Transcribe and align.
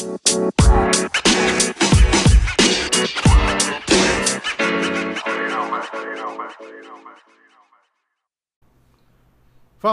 Fala 0.00 0.16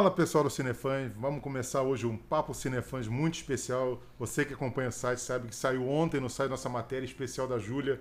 pessoal 0.09 0.45
do 0.45 0.49
Cinefãs, 0.49 1.11
vamos 1.17 1.41
começar 1.41 1.81
hoje 1.81 2.07
um 2.07 2.15
Papo 2.15 2.53
Cinefãs 2.53 3.09
muito 3.09 3.33
especial. 3.33 4.01
Você 4.17 4.45
que 4.45 4.53
acompanha 4.53 4.87
o 4.87 4.93
site 4.93 5.19
sabe 5.19 5.49
que 5.49 5.55
saiu 5.55 5.89
ontem 5.89 6.21
no 6.21 6.29
site 6.29 6.51
nossa 6.51 6.69
matéria 6.69 7.05
especial 7.05 7.45
da 7.45 7.59
Júlia 7.59 7.99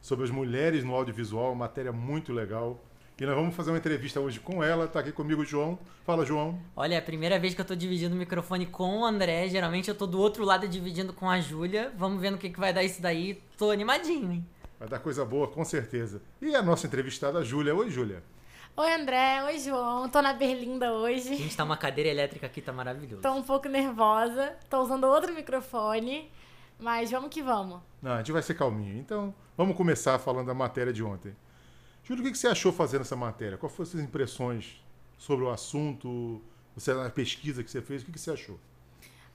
sobre 0.00 0.26
as 0.26 0.30
mulheres 0.30 0.84
no 0.84 0.94
audiovisual, 0.94 1.56
matéria 1.56 1.90
muito 1.90 2.32
legal. 2.32 2.80
E 3.20 3.26
nós 3.26 3.34
vamos 3.34 3.56
fazer 3.56 3.72
uma 3.72 3.78
entrevista 3.78 4.20
hoje 4.20 4.38
com 4.38 4.62
ela, 4.62 4.86
tá 4.86 5.00
aqui 5.00 5.10
comigo 5.10 5.42
o 5.42 5.44
João. 5.44 5.76
Fala, 6.04 6.24
João. 6.24 6.56
Olha, 6.76 6.94
é 6.94 6.98
a 6.98 7.02
primeira 7.02 7.36
vez 7.36 7.52
que 7.52 7.60
eu 7.60 7.64
tô 7.64 7.74
dividindo 7.74 8.14
o 8.14 8.18
microfone 8.18 8.64
com 8.64 9.00
o 9.00 9.04
André, 9.04 9.48
geralmente 9.48 9.88
eu 9.88 9.94
tô 9.96 10.06
do 10.06 10.20
outro 10.20 10.44
lado 10.44 10.68
dividindo 10.68 11.12
com 11.12 11.28
a 11.28 11.40
Júlia. 11.40 11.92
Vamos 11.96 12.20
ver 12.20 12.30
no 12.30 12.38
que, 12.38 12.48
que 12.48 12.60
vai 12.60 12.72
dar 12.72 12.84
isso 12.84 13.02
daí. 13.02 13.42
Tô 13.56 13.72
animadinho, 13.72 14.30
hein? 14.30 14.46
Vai 14.78 14.88
dar 14.88 15.00
coisa 15.00 15.24
boa, 15.24 15.48
com 15.48 15.64
certeza. 15.64 16.22
E 16.40 16.54
a 16.54 16.62
nossa 16.62 16.86
entrevistada, 16.86 17.40
a 17.40 17.42
Júlia. 17.42 17.74
Oi, 17.74 17.90
Júlia. 17.90 18.22
Oi, 18.76 18.92
André. 18.94 19.42
Oi, 19.46 19.58
João. 19.58 20.08
Tô 20.08 20.22
na 20.22 20.32
Berlinda 20.32 20.92
hoje. 20.92 21.32
A 21.32 21.36
gente 21.36 21.56
tá 21.56 21.64
uma 21.64 21.76
cadeira 21.76 22.10
elétrica 22.10 22.46
aqui, 22.46 22.62
tá 22.62 22.72
maravilhoso. 22.72 23.20
Tô 23.20 23.32
um 23.32 23.42
pouco 23.42 23.68
nervosa. 23.68 24.54
Tô 24.70 24.80
usando 24.80 25.02
outro 25.08 25.34
microfone. 25.34 26.30
Mas 26.78 27.10
vamos 27.10 27.30
que 27.30 27.42
vamos. 27.42 27.80
Não, 28.00 28.12
a 28.12 28.18
gente 28.18 28.30
vai 28.30 28.42
ser 28.42 28.54
calminho. 28.54 28.96
Então, 28.96 29.34
vamos 29.56 29.76
começar 29.76 30.16
falando 30.20 30.46
da 30.46 30.54
matéria 30.54 30.92
de 30.92 31.02
ontem. 31.02 31.34
Júlio, 32.08 32.26
o 32.26 32.32
que 32.32 32.38
você 32.38 32.48
achou 32.48 32.72
fazendo 32.72 33.02
essa 33.02 33.14
matéria? 33.14 33.58
Quais 33.58 33.70
foram 33.70 33.82
as 33.82 33.90
suas 33.90 34.02
impressões 34.02 34.82
sobre 35.18 35.44
o 35.44 35.50
assunto? 35.50 36.40
Você 36.74 36.94
na 36.94 37.10
pesquisa 37.10 37.62
que 37.62 37.70
você 37.70 37.82
fez, 37.82 38.02
o 38.02 38.06
que 38.06 38.18
você 38.18 38.30
achou? 38.30 38.58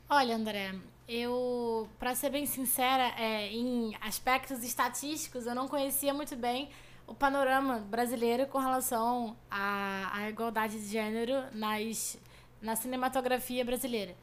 Olha, 0.10 0.36
André, 0.36 0.74
eu, 1.08 1.88
para 2.00 2.16
ser 2.16 2.32
bem 2.32 2.48
sincera, 2.48 3.14
é, 3.16 3.52
em 3.52 3.96
aspectos 4.02 4.64
estatísticos, 4.64 5.46
eu 5.46 5.54
não 5.54 5.68
conhecia 5.68 6.16
muito 6.16 6.36
bem 6.36 6.72
o 7.06 7.14
panorama 7.14 7.78
brasileiro 7.78 8.48
com 8.48 8.58
relação 8.58 9.38
à, 9.52 10.10
à 10.12 10.30
igualdade 10.32 10.80
de 10.80 10.88
gênero 10.88 11.44
nas, 11.54 12.18
na 12.60 12.76
cinematografia 12.76 13.64
brasileira. 13.64 14.16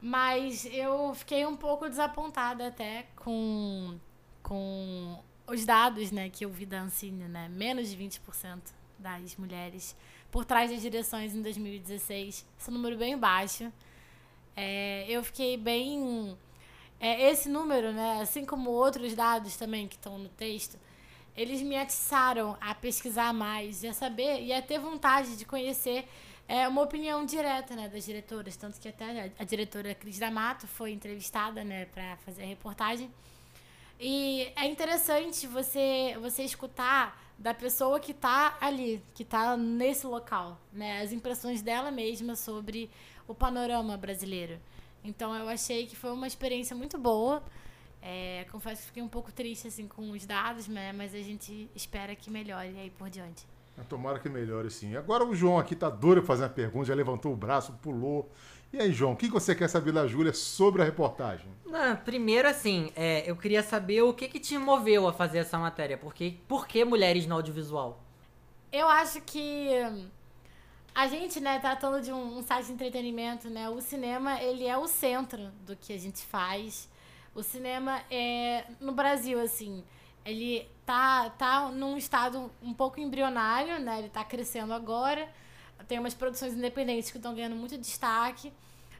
Mas 0.00 0.64
eu 0.66 1.12
fiquei 1.16 1.44
um 1.44 1.56
pouco 1.56 1.88
desapontada 1.88 2.68
até 2.68 3.08
com, 3.16 3.98
com 4.44 5.18
os 5.46 5.64
dados 5.64 6.10
né, 6.10 6.28
que 6.30 6.44
eu 6.44 6.50
vi 6.50 6.66
da 6.66 6.80
Ancine, 6.80 7.24
né? 7.24 7.48
Menos 7.48 7.88
de 7.90 7.96
20% 7.96 8.60
das 8.98 9.36
mulheres 9.36 9.96
por 10.30 10.44
trás 10.44 10.70
das 10.70 10.80
direções 10.80 11.34
em 11.34 11.42
2016. 11.42 12.44
Esse 12.58 12.70
é 12.70 12.72
número 12.72 12.96
bem 12.96 13.16
baixo. 13.16 13.72
É, 14.56 15.04
eu 15.08 15.22
fiquei 15.22 15.56
bem... 15.56 16.36
É, 17.00 17.30
esse 17.30 17.48
número, 17.48 17.92
né, 17.92 18.20
assim 18.22 18.44
como 18.44 18.70
outros 18.70 19.14
dados 19.14 19.56
também 19.56 19.86
que 19.86 19.96
estão 19.96 20.16
no 20.18 20.28
texto, 20.28 20.78
eles 21.36 21.60
me 21.60 21.76
atiçaram 21.76 22.56
a 22.60 22.74
pesquisar 22.74 23.32
mais 23.34 23.82
e 23.82 23.88
a 23.88 23.92
saber 23.92 24.42
e 24.42 24.52
a 24.52 24.62
ter 24.62 24.78
vontade 24.78 25.36
de 25.36 25.44
conhecer 25.44 26.08
é, 26.48 26.66
uma 26.68 26.82
opinião 26.82 27.24
direta 27.26 27.74
né, 27.74 27.88
das 27.88 28.04
diretoras. 28.04 28.56
Tanto 28.56 28.80
que 28.80 28.88
até 28.88 29.32
a 29.38 29.44
diretora 29.44 29.94
Cris 29.94 30.18
D'Amato 30.18 30.66
foi 30.66 30.92
entrevistada 30.92 31.64
né, 31.64 31.86
para 31.86 32.16
fazer 32.18 32.44
a 32.44 32.46
reportagem. 32.46 33.10
E 34.06 34.52
é 34.54 34.66
interessante 34.66 35.46
você, 35.46 36.14
você 36.20 36.42
escutar 36.42 37.18
da 37.38 37.54
pessoa 37.54 37.98
que 37.98 38.12
está 38.12 38.54
ali, 38.60 39.02
que 39.14 39.22
está 39.22 39.56
nesse 39.56 40.06
local, 40.06 40.60
né? 40.70 41.00
As 41.00 41.10
impressões 41.10 41.62
dela 41.62 41.90
mesma 41.90 42.36
sobre 42.36 42.90
o 43.26 43.34
panorama 43.34 43.96
brasileiro. 43.96 44.60
Então 45.02 45.34
eu 45.34 45.48
achei 45.48 45.86
que 45.86 45.96
foi 45.96 46.12
uma 46.12 46.26
experiência 46.26 46.76
muito 46.76 46.98
boa. 46.98 47.42
É, 48.02 48.44
confesso 48.52 48.82
que 48.82 48.88
fiquei 48.88 49.02
um 49.02 49.08
pouco 49.08 49.32
triste 49.32 49.68
assim 49.68 49.88
com 49.88 50.10
os 50.10 50.26
dados, 50.26 50.68
né? 50.68 50.92
mas 50.92 51.14
a 51.14 51.22
gente 51.22 51.70
espera 51.74 52.14
que 52.14 52.30
melhore 52.30 52.78
aí 52.78 52.90
por 52.90 53.08
diante. 53.08 53.46
Tomara 53.88 54.18
que 54.18 54.28
melhore, 54.28 54.70
sim. 54.70 54.94
Agora 54.96 55.24
o 55.24 55.34
João 55.34 55.58
aqui 55.58 55.74
tá 55.74 55.88
doido 55.88 56.18
para 56.18 56.26
fazer 56.26 56.42
uma 56.42 56.50
pergunta, 56.50 56.84
já 56.84 56.94
levantou 56.94 57.32
o 57.32 57.36
braço, 57.36 57.72
pulou. 57.80 58.30
E 58.74 58.80
aí, 58.80 58.92
João, 58.92 59.12
o 59.12 59.16
que 59.16 59.28
você 59.28 59.54
quer 59.54 59.68
saber 59.68 59.92
da 59.92 60.04
Júlia 60.04 60.32
sobre 60.32 60.82
a 60.82 60.84
reportagem? 60.84 61.46
Não, 61.64 61.94
primeiro, 61.94 62.48
assim, 62.48 62.90
é, 62.96 63.22
eu 63.24 63.36
queria 63.36 63.62
saber 63.62 64.02
o 64.02 64.12
que, 64.12 64.26
que 64.26 64.40
te 64.40 64.58
moveu 64.58 65.06
a 65.06 65.12
fazer 65.12 65.38
essa 65.38 65.56
matéria. 65.56 65.96
Por 65.96 66.12
que, 66.12 66.32
por 66.48 66.66
que 66.66 66.84
mulheres 66.84 67.24
no 67.24 67.36
audiovisual? 67.36 68.02
Eu 68.72 68.88
acho 68.88 69.20
que 69.20 69.68
a 70.92 71.06
gente, 71.06 71.38
né, 71.38 71.60
tratando 71.60 72.00
de 72.02 72.12
um, 72.12 72.38
um 72.38 72.42
site 72.42 72.66
de 72.66 72.72
entretenimento, 72.72 73.48
né, 73.48 73.68
o 73.68 73.80
cinema, 73.80 74.42
ele 74.42 74.66
é 74.66 74.76
o 74.76 74.88
centro 74.88 75.52
do 75.64 75.76
que 75.76 75.92
a 75.92 75.98
gente 75.98 76.24
faz. 76.24 76.88
O 77.32 77.44
cinema 77.44 78.02
é 78.10 78.64
no 78.80 78.90
Brasil 78.90 79.40
assim, 79.40 79.84
ele 80.24 80.68
tá 80.84 81.30
tá 81.30 81.68
num 81.70 81.96
estado 81.96 82.50
um 82.60 82.74
pouco 82.74 82.98
embrionário, 82.98 83.78
né? 83.78 84.00
Ele 84.00 84.08
tá 84.08 84.24
crescendo 84.24 84.72
agora. 84.72 85.28
Tem 85.86 85.98
umas 85.98 86.14
produções 86.14 86.54
independentes 86.54 87.10
que 87.10 87.16
estão 87.16 87.34
ganhando 87.34 87.56
muito 87.56 87.76
destaque, 87.78 88.52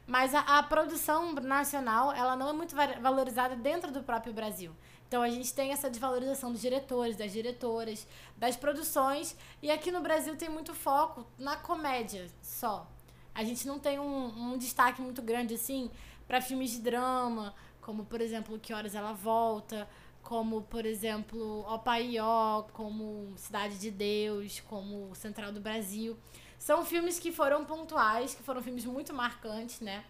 mas 0.07 0.35
a, 0.35 0.41
a, 0.41 0.63
produção 0.63 1.33
nacional, 1.33 2.11
ela 2.11 2.35
não 2.35 2.49
é 2.49 2.53
muito 2.53 2.75
valorizada 3.01 3.55
dentro 3.55 3.91
do 3.91 4.03
próprio 4.03 4.33
Brasil. 4.33 4.71
Então 5.07 5.21
a 5.21 5.29
gente 5.29 5.53
tem 5.53 5.71
essa 5.71 5.89
desvalorização 5.89 6.51
dos 6.51 6.61
diretores, 6.61 7.15
das 7.15 7.31
diretoras, 7.31 8.07
das 8.37 8.55
produções, 8.55 9.35
e 9.61 9.71
aqui 9.71 9.91
no 9.91 10.01
Brasil 10.01 10.35
tem 10.35 10.49
muito 10.49 10.73
foco 10.73 11.25
na 11.37 11.55
comédia 11.55 12.27
só. 12.41 12.89
A 13.33 13.43
gente 13.43 13.67
não 13.67 13.79
tem 13.79 13.99
um, 13.99 14.53
um 14.53 14.57
destaque 14.57 15.01
muito 15.01 15.21
grande 15.21 15.55
assim 15.55 15.91
para 16.27 16.41
filmes 16.41 16.71
de 16.71 16.79
drama, 16.79 17.53
como 17.81 18.05
por 18.05 18.21
exemplo 18.21 18.59
Que 18.59 18.73
Horas 18.73 18.95
Ela 18.95 19.13
Volta, 19.13 19.87
como 20.23 20.63
por 20.63 20.85
exemplo 20.85 21.61
Opaió, 21.71 22.63
como 22.73 23.33
Cidade 23.37 23.77
de 23.77 23.91
Deus, 23.91 24.59
como 24.61 25.13
Central 25.15 25.51
do 25.51 25.61
Brasil. 25.61 26.17
São 26.65 26.83
filmes 26.83 27.19
que 27.19 27.31
foram 27.31 27.63
pontuais, 27.63 28.33
que 28.33 28.41
foram 28.41 28.59
filmes 28.59 28.85
muito 28.85 29.13
marcantes, 29.13 29.81
né? 29.81 30.03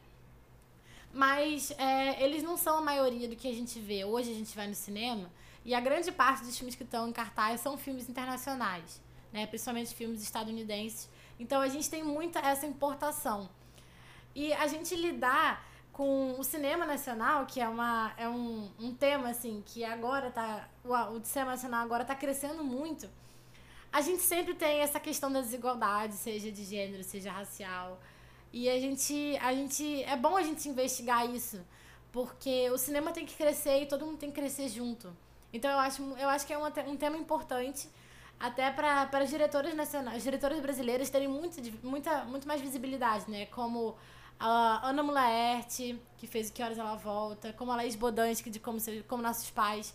Mas 1.13 1.71
é, 1.71 2.23
eles 2.23 2.43
não 2.43 2.55
são 2.55 2.77
a 2.77 2.81
maioria 2.81 3.27
do 3.27 3.35
que 3.35 3.49
a 3.49 3.53
gente 3.53 3.77
vê. 3.77 4.05
Hoje 4.05 4.31
a 4.31 4.33
gente 4.33 4.55
vai 4.55 4.65
no 4.65 4.73
cinema 4.73 5.29
e 5.65 5.75
a 5.75 5.81
grande 5.81 6.13
parte 6.13 6.45
dos 6.45 6.57
filmes 6.57 6.73
que 6.73 6.83
estão 6.83 7.09
em 7.09 7.11
cartaz 7.11 7.59
são 7.59 7.77
filmes 7.77 8.07
internacionais, 8.07 9.01
né? 9.33 9.45
Principalmente 9.45 9.93
filmes 9.93 10.23
estadunidenses. 10.23 11.09
Então 11.37 11.59
a 11.59 11.67
gente 11.67 11.89
tem 11.89 12.05
muita 12.05 12.39
essa 12.39 12.65
importação. 12.65 13.49
E 14.33 14.53
a 14.53 14.65
gente 14.67 14.95
lidar 14.95 15.61
com 15.91 16.39
o 16.39 16.43
cinema 16.45 16.85
nacional, 16.85 17.45
que 17.45 17.59
é, 17.59 17.67
uma, 17.67 18.13
é 18.15 18.29
um, 18.29 18.71
um 18.79 18.95
tema, 18.95 19.27
assim, 19.27 19.61
que 19.65 19.83
agora 19.83 20.31
tá... 20.31 20.69
O, 20.85 20.93
o 21.17 21.25
cinema 21.25 21.51
nacional 21.51 21.83
agora 21.83 22.05
tá 22.05 22.15
crescendo 22.15 22.63
muito. 22.63 23.09
A 23.95 24.01
gente 24.01 24.23
sempre 24.23 24.53
tem 24.53 24.81
essa 24.81 24.99
questão 24.99 25.31
da 25.31 25.39
desigualdade, 25.39 26.15
seja 26.15 26.51
de 26.51 26.65
gênero, 26.65 27.01
seja 27.01 27.31
racial. 27.31 27.97
E 28.51 28.69
a 28.69 28.77
gente, 28.77 29.37
a 29.41 29.53
gente... 29.53 30.03
É 30.03 30.17
bom 30.17 30.35
a 30.35 30.41
gente 30.41 30.67
investigar 30.67 31.21
isso, 31.33 31.65
porque 32.11 32.69
o 32.71 32.77
cinema 32.77 33.13
tem 33.13 33.25
que 33.25 33.33
crescer 33.33 33.83
e 33.83 33.85
todo 33.85 34.05
mundo 34.05 34.17
tem 34.17 34.29
que 34.31 34.37
crescer 34.41 34.67
junto. 34.67 35.15
Então 35.53 35.71
eu 35.71 35.79
acho, 35.79 36.01
eu 36.17 36.27
acho 36.27 36.45
que 36.45 36.51
é 36.51 36.57
um, 36.57 36.65
um 36.65 36.97
tema 36.97 37.15
importante 37.15 37.87
até 38.37 38.69
para 38.69 39.07
as 39.13 39.29
diretoras 39.29 39.73
nacionais, 39.73 40.23
diretoras 40.23 40.59
brasileiras 40.59 41.09
terem 41.09 41.29
muito, 41.29 41.55
muita, 41.81 42.25
muito 42.25 42.45
mais 42.45 42.59
visibilidade, 42.59 43.31
né? 43.31 43.45
Como 43.45 43.95
a 44.37 44.89
Ana 44.89 45.03
Mulaerte, 45.03 45.97
que 46.17 46.27
fez 46.27 46.49
o 46.49 46.53
Que 46.53 46.61
Horas 46.61 46.77
Ela 46.77 46.95
Volta, 46.95 47.53
como 47.53 47.71
a 47.71 47.77
Laís 47.77 47.95
Bodansky, 47.95 48.49
de 48.49 48.59
como, 48.59 48.77
como 49.07 49.23
Nossos 49.23 49.49
Pais, 49.51 49.93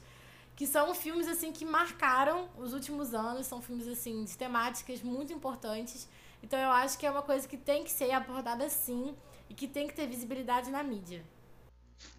que 0.61 0.67
são 0.67 0.95
filmes 0.95 1.27
assim 1.27 1.53
que 1.53 1.65
marcaram 1.65 2.47
os 2.59 2.75
últimos 2.75 3.15
anos, 3.15 3.47
são 3.47 3.63
filmes 3.63 3.89
assim 3.89 4.27
de 4.27 4.37
temáticas 4.37 5.01
muito 5.01 5.33
importantes. 5.33 6.07
Então 6.43 6.59
eu 6.59 6.71
acho 6.71 6.99
que 6.99 7.07
é 7.07 7.11
uma 7.11 7.23
coisa 7.23 7.49
que 7.49 7.57
tem 7.57 7.83
que 7.83 7.91
ser 7.91 8.11
abordada 8.11 8.69
sim 8.69 9.17
e 9.49 9.55
que 9.55 9.67
tem 9.67 9.89
que 9.89 9.95
ter 9.95 10.07
visibilidade 10.07 10.71
na 10.71 10.83
mídia. 10.83 11.25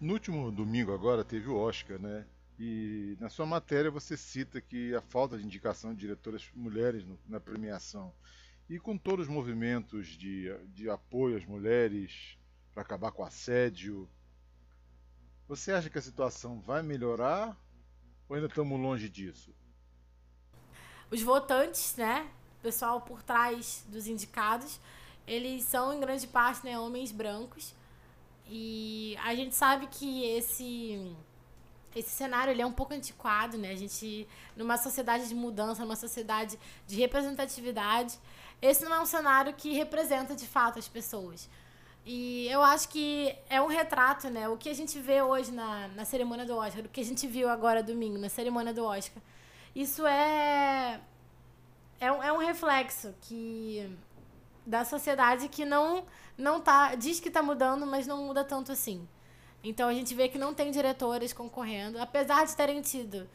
No 0.00 0.14
último 0.14 0.50
domingo 0.50 0.92
agora 0.92 1.22
teve 1.22 1.48
o 1.48 1.56
Oscar, 1.56 2.00
né? 2.00 2.26
E 2.58 3.16
na 3.20 3.28
sua 3.28 3.46
matéria 3.46 3.92
você 3.92 4.16
cita 4.16 4.60
que 4.60 4.92
a 4.92 5.00
falta 5.00 5.38
de 5.38 5.44
indicação 5.44 5.94
de 5.94 6.00
diretoras 6.00 6.50
mulheres 6.52 7.06
na 7.28 7.38
premiação 7.38 8.12
e 8.68 8.76
com 8.76 8.98
todos 8.98 9.28
os 9.28 9.32
movimentos 9.32 10.08
de, 10.08 10.52
de 10.74 10.90
apoio 10.90 11.36
às 11.36 11.46
mulheres 11.46 12.36
para 12.74 12.82
acabar 12.82 13.12
com 13.12 13.22
o 13.22 13.24
assédio, 13.24 14.10
você 15.46 15.70
acha 15.70 15.88
que 15.88 15.98
a 15.98 16.02
situação 16.02 16.60
vai 16.60 16.82
melhorar 16.82 17.56
ou 18.32 18.36
ainda 18.36 18.46
estamos 18.46 18.80
longe 18.80 19.10
disso? 19.10 19.54
Os 21.10 21.20
votantes, 21.20 21.94
né, 21.96 22.26
pessoal 22.62 23.02
por 23.02 23.22
trás 23.22 23.84
dos 23.88 24.06
indicados, 24.06 24.80
eles 25.26 25.64
são 25.64 25.92
em 25.92 26.00
grande 26.00 26.26
parte 26.26 26.64
né, 26.64 26.78
homens 26.78 27.12
brancos. 27.12 27.74
E 28.48 29.16
a 29.22 29.34
gente 29.34 29.54
sabe 29.54 29.86
que 29.86 30.24
esse 30.24 31.14
esse 31.94 32.08
cenário 32.08 32.50
ele 32.50 32.62
é 32.62 32.66
um 32.66 32.72
pouco 32.72 32.94
antiquado, 32.94 33.58
né? 33.58 33.70
A 33.70 33.76
gente 33.76 34.26
numa 34.56 34.78
sociedade 34.78 35.28
de 35.28 35.34
mudança, 35.34 35.82
numa 35.82 35.94
sociedade 35.94 36.58
de 36.86 36.96
representatividade, 36.96 38.18
esse 38.62 38.82
não 38.86 38.94
é 38.94 39.00
um 39.00 39.06
cenário 39.06 39.52
que 39.52 39.74
representa 39.74 40.34
de 40.34 40.46
fato 40.46 40.78
as 40.78 40.88
pessoas. 40.88 41.50
E 42.04 42.48
eu 42.48 42.62
acho 42.62 42.88
que 42.88 43.34
é 43.48 43.60
um 43.60 43.68
retrato, 43.68 44.28
né? 44.28 44.48
O 44.48 44.56
que 44.56 44.68
a 44.68 44.74
gente 44.74 44.98
vê 44.98 45.22
hoje 45.22 45.52
na, 45.52 45.88
na 45.88 46.04
cerimônia 46.04 46.44
do 46.44 46.56
Oscar, 46.56 46.84
o 46.84 46.88
que 46.88 47.00
a 47.00 47.04
gente 47.04 47.26
viu 47.26 47.48
agora 47.48 47.82
domingo 47.82 48.18
na 48.18 48.28
cerimônia 48.28 48.74
do 48.74 48.84
Oscar, 48.84 49.22
isso 49.74 50.04
é 50.06 51.00
é 52.00 52.10
um, 52.10 52.22
é 52.22 52.32
um 52.32 52.38
reflexo 52.38 53.14
que 53.20 53.88
da 54.66 54.84
sociedade 54.84 55.48
que 55.48 55.64
não 55.64 56.04
não 56.36 56.60
tá 56.60 56.94
diz 56.96 57.20
que 57.20 57.28
está 57.28 57.42
mudando, 57.42 57.86
mas 57.86 58.06
não 58.06 58.24
muda 58.24 58.44
tanto 58.44 58.72
assim. 58.72 59.06
Então 59.62 59.88
a 59.88 59.94
gente 59.94 60.12
vê 60.14 60.28
que 60.28 60.38
não 60.38 60.52
tem 60.52 60.72
diretores 60.72 61.32
concorrendo, 61.32 62.00
apesar 62.00 62.44
de 62.44 62.56
terem 62.56 62.80
tido 62.82 63.28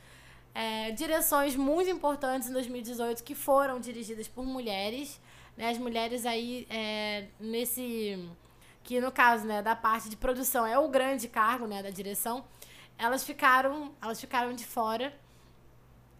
é, 0.53 0.91
direções 0.91 1.55
muito 1.55 1.89
importantes 1.89 2.49
em 2.49 2.53
2018 2.53 3.23
que 3.23 3.33
foram 3.33 3.79
dirigidas 3.79 4.27
por 4.27 4.45
mulheres. 4.45 5.21
Né? 5.55 5.69
As 5.69 5.77
mulheres 5.77 6.25
aí 6.25 6.67
é, 6.69 7.27
nesse 7.39 8.27
que 8.87 9.01
no 9.01 9.11
caso 9.11 9.45
né, 9.45 9.61
da 9.61 9.75
parte 9.75 10.07
de 10.07 10.15
produção 10.15 10.65
é 10.65 10.79
o 10.79 10.87
grande 10.87 11.27
cargo 11.27 11.67
né, 11.67 11.83
da 11.83 11.89
direção, 11.89 12.45
elas 12.97 13.21
ficaram 13.21 13.91
elas 14.01 14.19
ficaram 14.19 14.53
de 14.53 14.65
fora. 14.65 15.13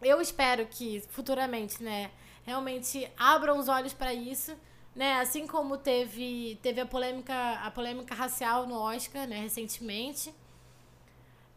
Eu 0.02 0.20
espero 0.20 0.68
que 0.68 1.02
futuramente, 1.10 1.82
né, 1.82 2.12
realmente 2.46 3.10
abram 3.18 3.58
os 3.58 3.70
olhos 3.70 3.94
para 3.94 4.14
isso, 4.14 4.54
né? 4.94 5.14
Assim 5.22 5.48
como 5.48 5.78
teve 5.78 6.60
teve 6.62 6.82
a 6.82 6.86
polêmica 6.86 7.34
a 7.64 7.72
polêmica 7.72 8.14
racial 8.14 8.68
no 8.68 8.76
Oscar, 8.76 9.26
né, 9.26 9.40
recentemente. 9.40 10.34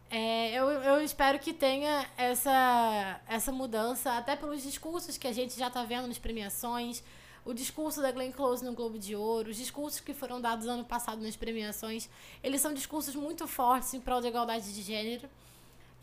É, 0.09 0.53
eu, 0.53 0.67
eu 0.71 1.03
espero 1.03 1.41
que 1.41 1.53
tenha 1.53 2.07
essa, 2.17 3.21
essa 3.29 3.51
mudança, 3.51 4.13
até 4.17 4.37
pelos 4.37 4.63
discursos 4.63 5.19
que 5.19 5.27
a 5.27 5.33
gente 5.33 5.59
já 5.59 5.67
está 5.69 5.85
vendo 5.85 6.07
nas 6.07 6.19
premiações, 6.19 7.03
o 7.45 7.55
discurso 7.55 8.03
da 8.03 8.13
Glenn 8.13 8.33
Close 8.33 8.65
no 8.65 8.73
Globo 8.73 8.99
de 8.99 9.17
Ouro, 9.17 9.51
os 9.51 9.57
discursos 9.57 10.01
que 10.01 10.13
foram 10.13 10.41
dados 10.41 10.67
ano 10.67 10.85
passado 10.85 11.23
nas 11.23 11.37
premiações, 11.37 12.09
eles 12.43 12.61
são 12.61 12.73
discursos 12.73 13.15
muito 13.15 13.47
fortes 13.47 13.93
em 13.95 14.01
prol 14.01 14.21
da 14.21 14.29
igualdade 14.29 14.75
de 14.75 14.83
gênero. 14.83 15.29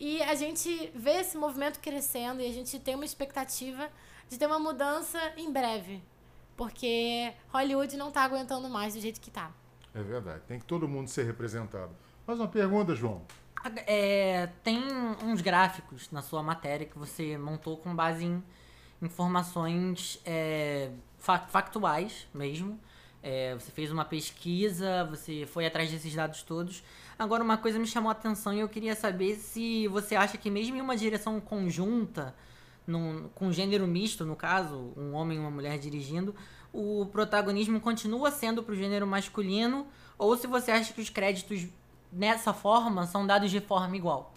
E 0.00 0.22
a 0.22 0.34
gente 0.34 0.92
vê 0.94 1.20
esse 1.20 1.36
movimento 1.36 1.80
crescendo 1.80 2.40
e 2.40 2.46
a 2.46 2.52
gente 2.52 2.78
tem 2.78 2.94
uma 2.94 3.04
expectativa 3.04 3.88
de 4.28 4.38
ter 4.38 4.46
uma 4.46 4.58
mudança 4.58 5.18
em 5.36 5.52
breve. 5.52 6.02
Porque 6.56 7.32
Hollywood 7.52 7.96
não 7.96 8.08
está 8.08 8.22
aguentando 8.22 8.68
mais 8.68 8.94
do 8.94 9.00
jeito 9.00 9.20
que 9.20 9.28
está. 9.28 9.50
É 9.94 10.02
verdade. 10.02 10.42
Tem 10.46 10.58
que 10.58 10.64
todo 10.64 10.86
mundo 10.86 11.08
ser 11.08 11.24
representado. 11.24 11.92
Mais 12.26 12.38
uma 12.38 12.48
pergunta, 12.48 12.94
João. 12.94 13.22
É, 13.86 14.48
tem 14.62 14.80
uns 15.24 15.40
gráficos 15.40 16.10
na 16.10 16.22
sua 16.22 16.42
matéria 16.42 16.86
que 16.86 16.98
você 16.98 17.36
montou 17.36 17.76
com 17.76 17.94
base 17.94 18.24
em 18.24 18.42
informações 19.02 20.20
é, 20.24 20.90
factuais 21.18 22.26
mesmo. 22.32 22.78
É, 23.22 23.54
você 23.54 23.70
fez 23.72 23.90
uma 23.90 24.04
pesquisa, 24.04 25.04
você 25.04 25.46
foi 25.46 25.66
atrás 25.66 25.90
desses 25.90 26.14
dados 26.14 26.42
todos. 26.42 26.82
Agora, 27.18 27.42
uma 27.42 27.56
coisa 27.56 27.78
me 27.78 27.86
chamou 27.86 28.08
a 28.08 28.12
atenção 28.12 28.54
e 28.54 28.60
eu 28.60 28.68
queria 28.68 28.94
saber 28.94 29.34
se 29.34 29.88
você 29.88 30.14
acha 30.14 30.38
que, 30.38 30.50
mesmo 30.50 30.76
em 30.76 30.80
uma 30.80 30.96
direção 30.96 31.40
conjunta, 31.40 32.34
num, 32.86 33.28
com 33.34 33.52
gênero 33.52 33.86
misto, 33.86 34.24
no 34.24 34.36
caso, 34.36 34.92
um 34.96 35.12
homem 35.14 35.36
e 35.36 35.40
uma 35.40 35.50
mulher 35.50 35.78
dirigindo, 35.78 36.34
o 36.72 37.06
protagonismo 37.06 37.80
continua 37.80 38.30
sendo 38.30 38.62
para 38.62 38.72
o 38.72 38.76
gênero 38.76 39.06
masculino, 39.06 39.86
ou 40.16 40.36
se 40.36 40.46
você 40.46 40.70
acha 40.70 40.92
que 40.92 41.00
os 41.00 41.10
créditos 41.10 41.66
nessa 42.12 42.54
forma 42.54 43.06
são 43.06 43.26
dados 43.26 43.50
de 43.50 43.60
forma 43.60 43.96
igual? 43.96 44.32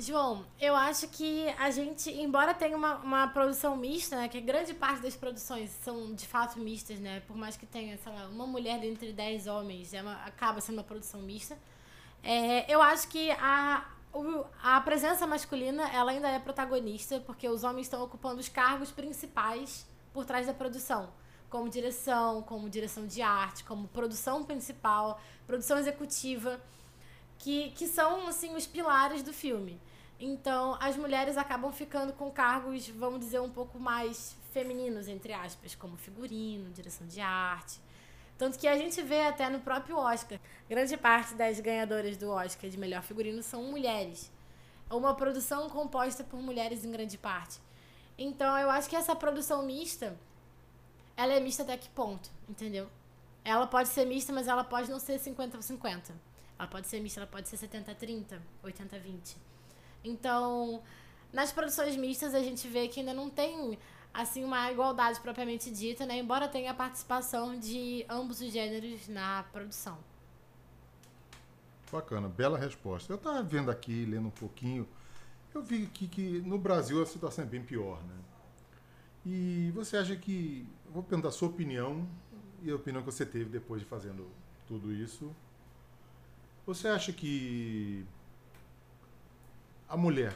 João, 0.00 0.46
eu 0.60 0.76
acho 0.76 1.08
que 1.08 1.48
a 1.58 1.72
gente, 1.72 2.08
embora 2.08 2.54
tenha 2.54 2.76
uma, 2.76 2.98
uma 2.98 3.26
produção 3.26 3.76
mista, 3.76 4.14
né, 4.14 4.28
que 4.28 4.40
grande 4.40 4.72
parte 4.72 5.02
das 5.02 5.16
produções 5.16 5.70
são 5.82 6.14
de 6.14 6.24
fato 6.24 6.56
mistas, 6.60 7.00
né, 7.00 7.18
por 7.26 7.36
mais 7.36 7.56
que 7.56 7.66
tenha, 7.66 7.98
sei 7.98 8.12
lá, 8.12 8.28
uma 8.28 8.46
mulher 8.46 8.78
dentre 8.78 9.12
dez 9.12 9.48
homens, 9.48 9.92
é 9.92 10.00
uma, 10.00 10.14
acaba 10.24 10.60
sendo 10.60 10.76
uma 10.76 10.84
produção 10.84 11.20
mista, 11.20 11.58
é, 12.22 12.72
eu 12.72 12.80
acho 12.80 13.08
que 13.08 13.32
a, 13.32 13.88
o, 14.12 14.44
a 14.62 14.80
presença 14.82 15.26
masculina 15.26 15.88
ela 15.90 16.12
ainda 16.12 16.28
é 16.28 16.38
protagonista, 16.38 17.18
porque 17.26 17.48
os 17.48 17.64
homens 17.64 17.86
estão 17.86 18.00
ocupando 18.00 18.38
os 18.38 18.48
cargos 18.48 18.92
principais 18.92 19.84
por 20.12 20.24
trás 20.24 20.46
da 20.46 20.54
produção 20.54 21.08
como 21.50 21.68
direção, 21.68 22.42
como 22.42 22.68
direção 22.68 23.06
de 23.06 23.22
arte, 23.22 23.64
como 23.64 23.88
produção 23.88 24.44
principal, 24.44 25.20
produção 25.46 25.78
executiva, 25.78 26.60
que, 27.38 27.70
que 27.70 27.86
são 27.86 28.28
assim 28.28 28.54
os 28.54 28.66
pilares 28.66 29.22
do 29.22 29.32
filme. 29.32 29.80
Então, 30.20 30.76
as 30.80 30.96
mulheres 30.96 31.36
acabam 31.36 31.72
ficando 31.72 32.12
com 32.12 32.30
cargos, 32.30 32.88
vamos 32.88 33.20
dizer, 33.20 33.40
um 33.40 33.50
pouco 33.50 33.78
mais 33.78 34.36
femininos, 34.52 35.06
entre 35.06 35.32
aspas, 35.32 35.74
como 35.74 35.96
figurino, 35.96 36.70
direção 36.70 37.06
de 37.06 37.20
arte. 37.20 37.80
Tanto 38.36 38.58
que 38.58 38.66
a 38.66 38.76
gente 38.76 39.00
vê 39.02 39.22
até 39.22 39.48
no 39.48 39.60
próprio 39.60 39.96
Oscar, 39.96 40.38
grande 40.68 40.96
parte 40.96 41.34
das 41.34 41.60
ganhadoras 41.60 42.16
do 42.16 42.30
Oscar 42.30 42.68
de 42.68 42.78
melhor 42.78 43.02
figurino 43.02 43.42
são 43.42 43.62
mulheres. 43.64 44.30
É 44.90 44.94
uma 44.94 45.14
produção 45.14 45.68
composta 45.68 46.24
por 46.24 46.40
mulheres 46.40 46.84
em 46.84 46.90
grande 46.90 47.18
parte. 47.18 47.60
Então, 48.16 48.58
eu 48.58 48.70
acho 48.70 48.88
que 48.88 48.96
essa 48.96 49.14
produção 49.14 49.62
mista 49.62 50.16
ela 51.18 51.32
é 51.32 51.40
mista 51.40 51.64
até 51.64 51.76
que 51.76 51.88
ponto, 51.88 52.30
entendeu? 52.48 52.88
Ela 53.44 53.66
pode 53.66 53.88
ser 53.88 54.04
mista, 54.04 54.32
mas 54.32 54.46
ela 54.46 54.62
pode 54.62 54.88
não 54.88 55.00
ser 55.00 55.18
50-50. 55.18 56.12
Ela 56.56 56.68
pode 56.68 56.86
ser 56.86 57.00
mista, 57.00 57.18
ela 57.18 57.26
pode 57.26 57.48
ser 57.48 57.56
70-30, 57.56 58.38
80-20. 58.62 59.34
Então, 60.04 60.82
nas 61.32 61.52
produções 61.52 61.96
mistas, 61.96 62.34
a 62.34 62.40
gente 62.40 62.66
vê 62.68 62.88
que 62.88 63.00
ainda 63.00 63.12
não 63.12 63.28
tem 63.28 63.78
assim 64.12 64.44
uma 64.44 64.70
igualdade 64.70 65.20
propriamente 65.20 65.70
dita, 65.70 66.06
né? 66.06 66.18
Embora 66.18 66.48
tenha 66.48 66.70
a 66.70 66.74
participação 66.74 67.58
de 67.58 68.04
ambos 68.08 68.40
os 68.40 68.52
gêneros 68.52 69.08
na 69.08 69.44
produção. 69.52 69.98
Bacana, 71.90 72.28
bela 72.28 72.58
resposta. 72.58 73.12
Eu 73.12 73.16
estava 73.16 73.42
vendo 73.42 73.70
aqui, 73.70 74.04
lendo 74.04 74.28
um 74.28 74.30
pouquinho, 74.30 74.86
eu 75.54 75.62
vi 75.62 75.84
aqui 75.84 76.06
que 76.06 76.40
no 76.42 76.58
Brasil 76.58 77.02
a 77.02 77.06
situação 77.06 77.44
é 77.44 77.46
bem 77.46 77.62
pior, 77.62 78.02
né? 78.04 78.14
E 79.24 79.70
você 79.74 79.96
acha 79.96 80.16
que 80.16 80.66
vou 80.92 81.02
perguntar 81.02 81.28
a 81.28 81.32
sua 81.32 81.48
opinião 81.48 82.06
e 82.62 82.70
a 82.70 82.76
opinião 82.76 83.02
que 83.02 83.06
você 83.10 83.24
teve 83.24 83.50
depois 83.50 83.80
de 83.80 83.86
fazendo 83.86 84.26
tudo 84.66 84.92
isso. 84.92 85.34
Você 86.66 86.88
acha 86.88 87.12
que 87.12 88.06
a 89.88 89.96
mulher 89.96 90.34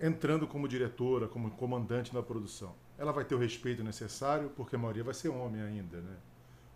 entrando 0.00 0.46
como 0.46 0.66
diretora, 0.66 1.28
como 1.28 1.50
comandante 1.50 2.14
na 2.14 2.22
produção, 2.22 2.74
ela 2.96 3.12
vai 3.12 3.24
ter 3.24 3.34
o 3.34 3.38
respeito 3.38 3.84
necessário, 3.84 4.50
porque 4.56 4.76
a 4.76 4.78
maioria 4.78 5.04
vai 5.04 5.14
ser 5.14 5.28
homem 5.28 5.60
ainda, 5.60 5.98
né? 6.00 6.16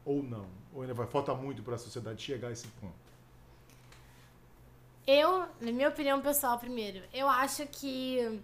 Ou 0.05 0.23
não? 0.23 0.47
Ou 0.75 0.83
ainda 0.83 0.93
vai 0.93 1.07
faltar 1.07 1.35
muito 1.35 1.63
para 1.63 1.77
a 1.77 1.79
sociedade 1.79 2.23
chegar 2.23 2.49
a 2.49 2.53
esse 2.53 2.69
ponto? 2.69 2.93
Eu, 5.07 5.47
na 5.61 5.73
minha 5.73 5.89
opinião 5.89 6.21
pessoal, 6.21 6.59
primeiro, 6.59 7.03
eu 7.13 7.29
acho 7.29 7.67
que 7.67 8.41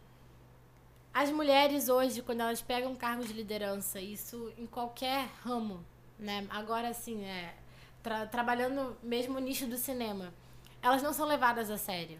as 1.12 1.30
mulheres 1.30 1.88
hoje, 1.88 2.22
quando 2.22 2.40
elas 2.40 2.62
pegam 2.62 2.94
cargos 2.94 3.26
de 3.26 3.32
liderança, 3.32 4.00
isso 4.00 4.52
em 4.56 4.66
qualquer 4.66 5.28
ramo, 5.42 5.84
né? 6.18 6.46
Agora, 6.50 6.88
assim, 6.88 7.24
é, 7.24 7.54
tra 8.02 8.26
trabalhando 8.26 8.96
mesmo 9.02 9.34
no 9.34 9.40
nicho 9.40 9.66
do 9.66 9.76
cinema, 9.76 10.32
elas 10.82 11.02
não 11.02 11.12
são 11.12 11.26
levadas 11.26 11.70
a 11.70 11.76
sério. 11.76 12.18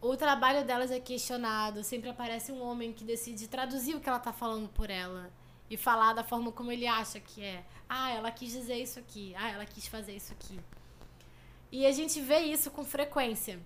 O 0.00 0.16
trabalho 0.16 0.64
delas 0.64 0.92
é 0.92 1.00
questionado, 1.00 1.82
sempre 1.82 2.08
aparece 2.08 2.52
um 2.52 2.62
homem 2.62 2.92
que 2.92 3.02
decide 3.02 3.48
traduzir 3.48 3.96
o 3.96 4.00
que 4.00 4.08
ela 4.08 4.18
está 4.18 4.32
falando 4.32 4.68
por 4.68 4.90
ela 4.90 5.28
e 5.68 5.76
falar 5.76 6.12
da 6.12 6.22
forma 6.22 6.52
como 6.52 6.70
ele 6.70 6.86
acha 6.86 7.18
que 7.18 7.42
é. 7.42 7.64
Ah, 7.88 8.10
ela 8.10 8.30
quis 8.30 8.52
dizer 8.52 8.76
isso 8.76 9.00
aqui. 9.00 9.34
Ah, 9.36 9.50
ela 9.50 9.66
quis 9.66 9.88
fazer 9.88 10.14
isso 10.14 10.32
aqui. 10.32 10.60
E 11.72 11.84
a 11.84 11.90
gente 11.90 12.20
vê 12.20 12.38
isso 12.38 12.70
com 12.70 12.84
frequência. 12.84 13.58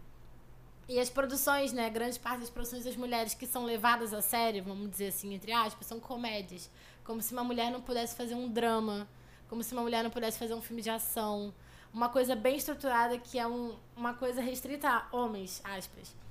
E 0.89 0.99
as 0.99 1.11
produções, 1.11 1.71
né, 1.71 1.91
grande 1.91 2.19
parte 2.19 2.41
das 2.41 2.51
produções 2.51 2.85
das 2.85 2.97
mulheres 2.97 3.35
que 3.35 3.47
são 3.47 3.67
levadas 3.67 4.15
a 4.15 4.23
sério, 4.23 4.65
vamos 4.65 4.91
dizer 4.91 5.09
assim, 5.09 5.35
entre 5.35 5.53
aspas, 5.53 5.87
são 5.87 6.01
comédias. 6.01 6.71
Como 7.05 7.21
se 7.21 7.35
uma 7.35 7.45
mulher 7.45 7.71
não 7.71 7.83
pudesse 7.83 8.17
fazer 8.17 8.35
um 8.35 8.51
drama, 8.51 9.07
como 9.51 9.63
se 9.63 9.75
uma 9.75 9.83
mulher 9.83 10.03
não 10.03 10.11
pudesse 10.11 10.39
fazer 10.39 10.55
um 10.55 10.63
filme 10.63 10.81
de 10.81 10.89
ação. 10.89 11.53
Uma 11.93 12.09
coisa 12.09 12.35
bem 12.35 12.57
estruturada 12.57 13.19
que 13.19 13.39
é 13.39 13.47
um, 13.47 13.77
uma 13.95 14.15
coisa 14.15 14.41
restrita 14.41 14.89
a 14.89 15.15
homens, 15.15 15.61
aspas. 15.63 16.22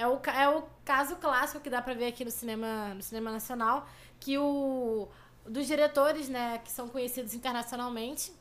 É 0.00 0.06
o, 0.08 0.18
é 0.34 0.48
o 0.48 0.62
caso 0.82 1.16
clássico 1.16 1.60
que 1.60 1.68
dá 1.68 1.82
pra 1.82 1.92
ver 1.92 2.06
aqui 2.06 2.24
no 2.24 2.30
cinema, 2.30 2.94
no 2.94 3.02
cinema 3.02 3.30
nacional, 3.30 3.86
que 4.18 4.38
o 4.38 5.06
dos 5.44 5.66
diretores, 5.66 6.26
né, 6.26 6.56
que 6.64 6.72
são 6.72 6.88
conhecidos 6.88 7.34
internacionalmente, 7.34 8.32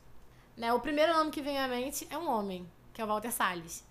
né, 0.55 0.71
o 0.71 0.79
primeiro 0.79 1.13
nome 1.13 1.31
que 1.31 1.41
vem 1.41 1.59
à 1.59 1.67
mente 1.67 2.07
é 2.09 2.17
um 2.17 2.29
homem, 2.29 2.65
que 2.93 3.01
é 3.01 3.03
o 3.03 3.07
Walter 3.07 3.33
Salles. 3.33 3.85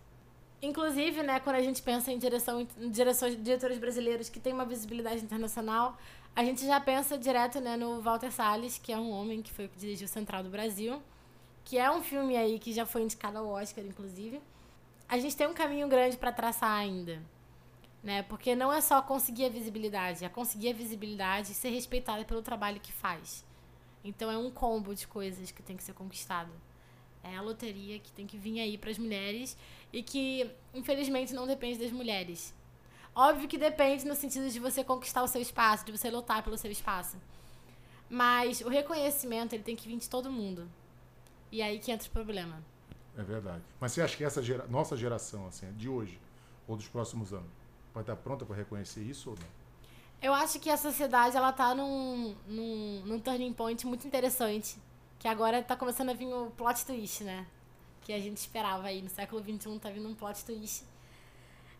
Inclusive, 0.63 1.23
né, 1.23 1.41
quando 1.41 1.57
a 1.57 1.61
gente 1.61 1.83
pensa 1.83 2.11
em 2.11 2.19
direção 2.19 2.67
em 2.81 2.91
direções 2.91 3.37
de 3.37 3.43
diretores 3.43 3.77
brasileiros 3.77 4.31
que 4.31 4.41
têm 4.41 4.55
uma 4.55 4.65
visibilidade 4.65 5.23
internacional, 5.23 5.99
a 6.35 6.43
gente 6.43 6.65
já 6.65 6.81
pensa 6.81 7.19
direto, 7.19 7.61
né, 7.61 7.77
no 7.77 8.01
Walter 8.01 8.33
Salles, 8.33 8.79
que 8.79 8.95
é 8.95 8.97
um 8.97 9.11
homem 9.11 9.43
que 9.43 9.53
foi 9.53 9.69
que 9.69 9.77
dirigiu 9.77 10.09
Central 10.09 10.43
do 10.43 10.49
Brasil, 10.49 11.03
que 11.67 11.77
é 11.77 11.91
um 11.91 12.03
filme 12.03 12.35
aí 12.35 12.59
que 12.59 12.73
já 12.73 12.87
foi 12.87 13.03
indicado 13.03 13.37
ao 13.37 13.47
Oscar, 13.47 13.85
inclusive. 13.85 14.41
A 15.07 15.19
gente 15.19 15.37
tem 15.37 15.47
um 15.47 15.55
caminho 15.55 15.87
grande 15.87 16.17
para 16.17 16.33
traçar 16.33 16.71
ainda, 16.71 17.23
né? 18.09 18.23
Porque 18.23 18.57
não 18.57 18.73
é 18.73 18.81
só 18.81 19.03
conseguir 19.03 19.45
a 19.45 19.49
visibilidade, 19.51 20.25
é 20.25 20.31
conseguir 20.31 20.71
a 20.71 20.73
visibilidade 20.73 21.53
e 21.53 21.55
ser 21.55 21.69
respeitada 21.69 22.25
pelo 22.25 22.41
trabalho 22.41 22.81
que 22.81 22.91
faz. 22.91 23.45
Então 24.03 24.31
é 24.31 24.39
um 24.39 24.51
combo 24.51 24.95
de 24.95 25.07
coisas 25.07 25.51
que 25.51 25.63
tem 25.63 25.77
que 25.77 25.85
ser 25.85 25.93
conquistado. 25.93 26.51
É 27.23 27.37
a 27.37 27.43
loteria 27.43 27.99
que 27.99 28.11
tem 28.11 28.27
que 28.27 28.39
vir 28.39 28.61
aí 28.61 28.79
para 28.79 28.91
as 28.91 28.97
mulheres 28.97 29.59
e 29.93 30.03
que, 30.03 30.51
infelizmente, 30.73 31.35
não 31.35 31.47
depende 31.47 31.79
das 31.79 31.93
mulheres. 31.93 32.55
Óbvio 33.15 33.47
que 33.47 33.59
depende 33.59 34.07
no 34.07 34.15
sentido 34.15 34.49
de 34.49 34.59
você 34.59 34.83
conquistar 34.83 35.23
o 35.23 35.29
seu 35.29 35.43
espaço, 35.43 35.85
de 35.85 35.93
você 35.93 36.11
lutar 36.11 36.43
pelo 36.43 36.57
seu 36.57 36.71
espaço. 36.71 37.19
Mas 38.09 38.63
o 38.63 38.71
reconhecimento 38.71 39.53
ele 39.53 39.63
tem 39.63 39.77
que 39.77 39.87
vir 39.87 39.99
de 39.99 40.09
todo 40.09 40.33
mundo. 40.33 40.67
E 41.53 41.61
aí 41.61 41.79
que 41.79 41.93
entra 41.93 42.09
o 42.09 42.11
problema. 42.11 42.65
É 43.19 43.23
verdade. 43.23 43.63
Mas 43.79 43.93
você 43.93 44.01
acha 44.01 44.17
que 44.17 44.25
essa 44.25 44.43
gera... 44.43 44.67
nossa 44.67 44.97
geração, 44.97 45.47
assim, 45.47 45.71
de 45.75 45.91
hoje 45.91 46.19
ou 46.67 46.75
dos 46.75 46.89
próximos 46.89 47.35
anos, 47.35 47.68
vai 47.93 48.03
estar 48.03 48.17
pronta 48.17 48.45
para 48.45 48.57
reconhecer 48.57 49.03
isso 49.03 49.31
ou 49.31 49.37
não? 49.37 49.59
Eu 50.21 50.35
acho 50.35 50.59
que 50.59 50.69
a 50.69 50.77
sociedade 50.77 51.37
ela 51.37 51.53
tá 51.53 51.75
num, 51.75 52.35
num, 52.47 53.03
num 53.07 53.21
turning 53.21 53.53
point 53.53 53.87
muito 53.87 54.07
interessante. 54.07 54.77
Que 55.19 55.29
agora 55.29 55.63
tá 55.63 55.77
começando 55.77 56.11
a 56.11 56.13
vir 56.13 56.27
o 56.27 56.51
plot 56.51 56.85
twist, 56.85 57.25
né? 57.25 57.47
Que 58.03 58.13
a 58.13 58.19
gente 58.19 58.37
esperava 58.37 58.89
aí. 58.89 59.01
No 59.01 59.09
século 59.09 59.43
XXI 59.43 59.79
tá 59.79 59.91
vindo 59.91 60.09
um 60.09 60.15
plot 60.15 60.45
twist. 60.45 60.85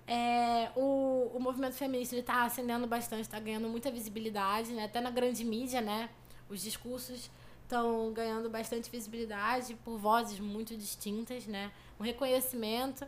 É, 0.07 0.71
o, 0.75 1.33
o 1.35 1.41
movimento 1.41 1.75
feminista 1.75 2.15
ele 2.15 2.23
tá 2.23 2.45
ascendendo 2.45 2.87
bastante, 2.87 3.23
está 3.23 3.39
ganhando 3.39 3.69
muita 3.69 3.91
visibilidade, 3.91 4.73
né? 4.73 4.85
Até 4.85 5.01
na 5.01 5.11
grande 5.11 5.45
mídia, 5.45 5.81
né? 5.81 6.09
Os 6.49 6.63
discursos 6.63 7.31
estão 7.65 8.13
ganhando 8.13 8.49
bastante 8.49 8.91
visibilidade 8.91 9.75
por 9.85 9.99
vozes 9.99 10.41
muito 10.41 10.77
distintas, 10.77 11.47
né? 11.47 11.71
Um 12.01 12.05
reconhecimento. 12.05 13.07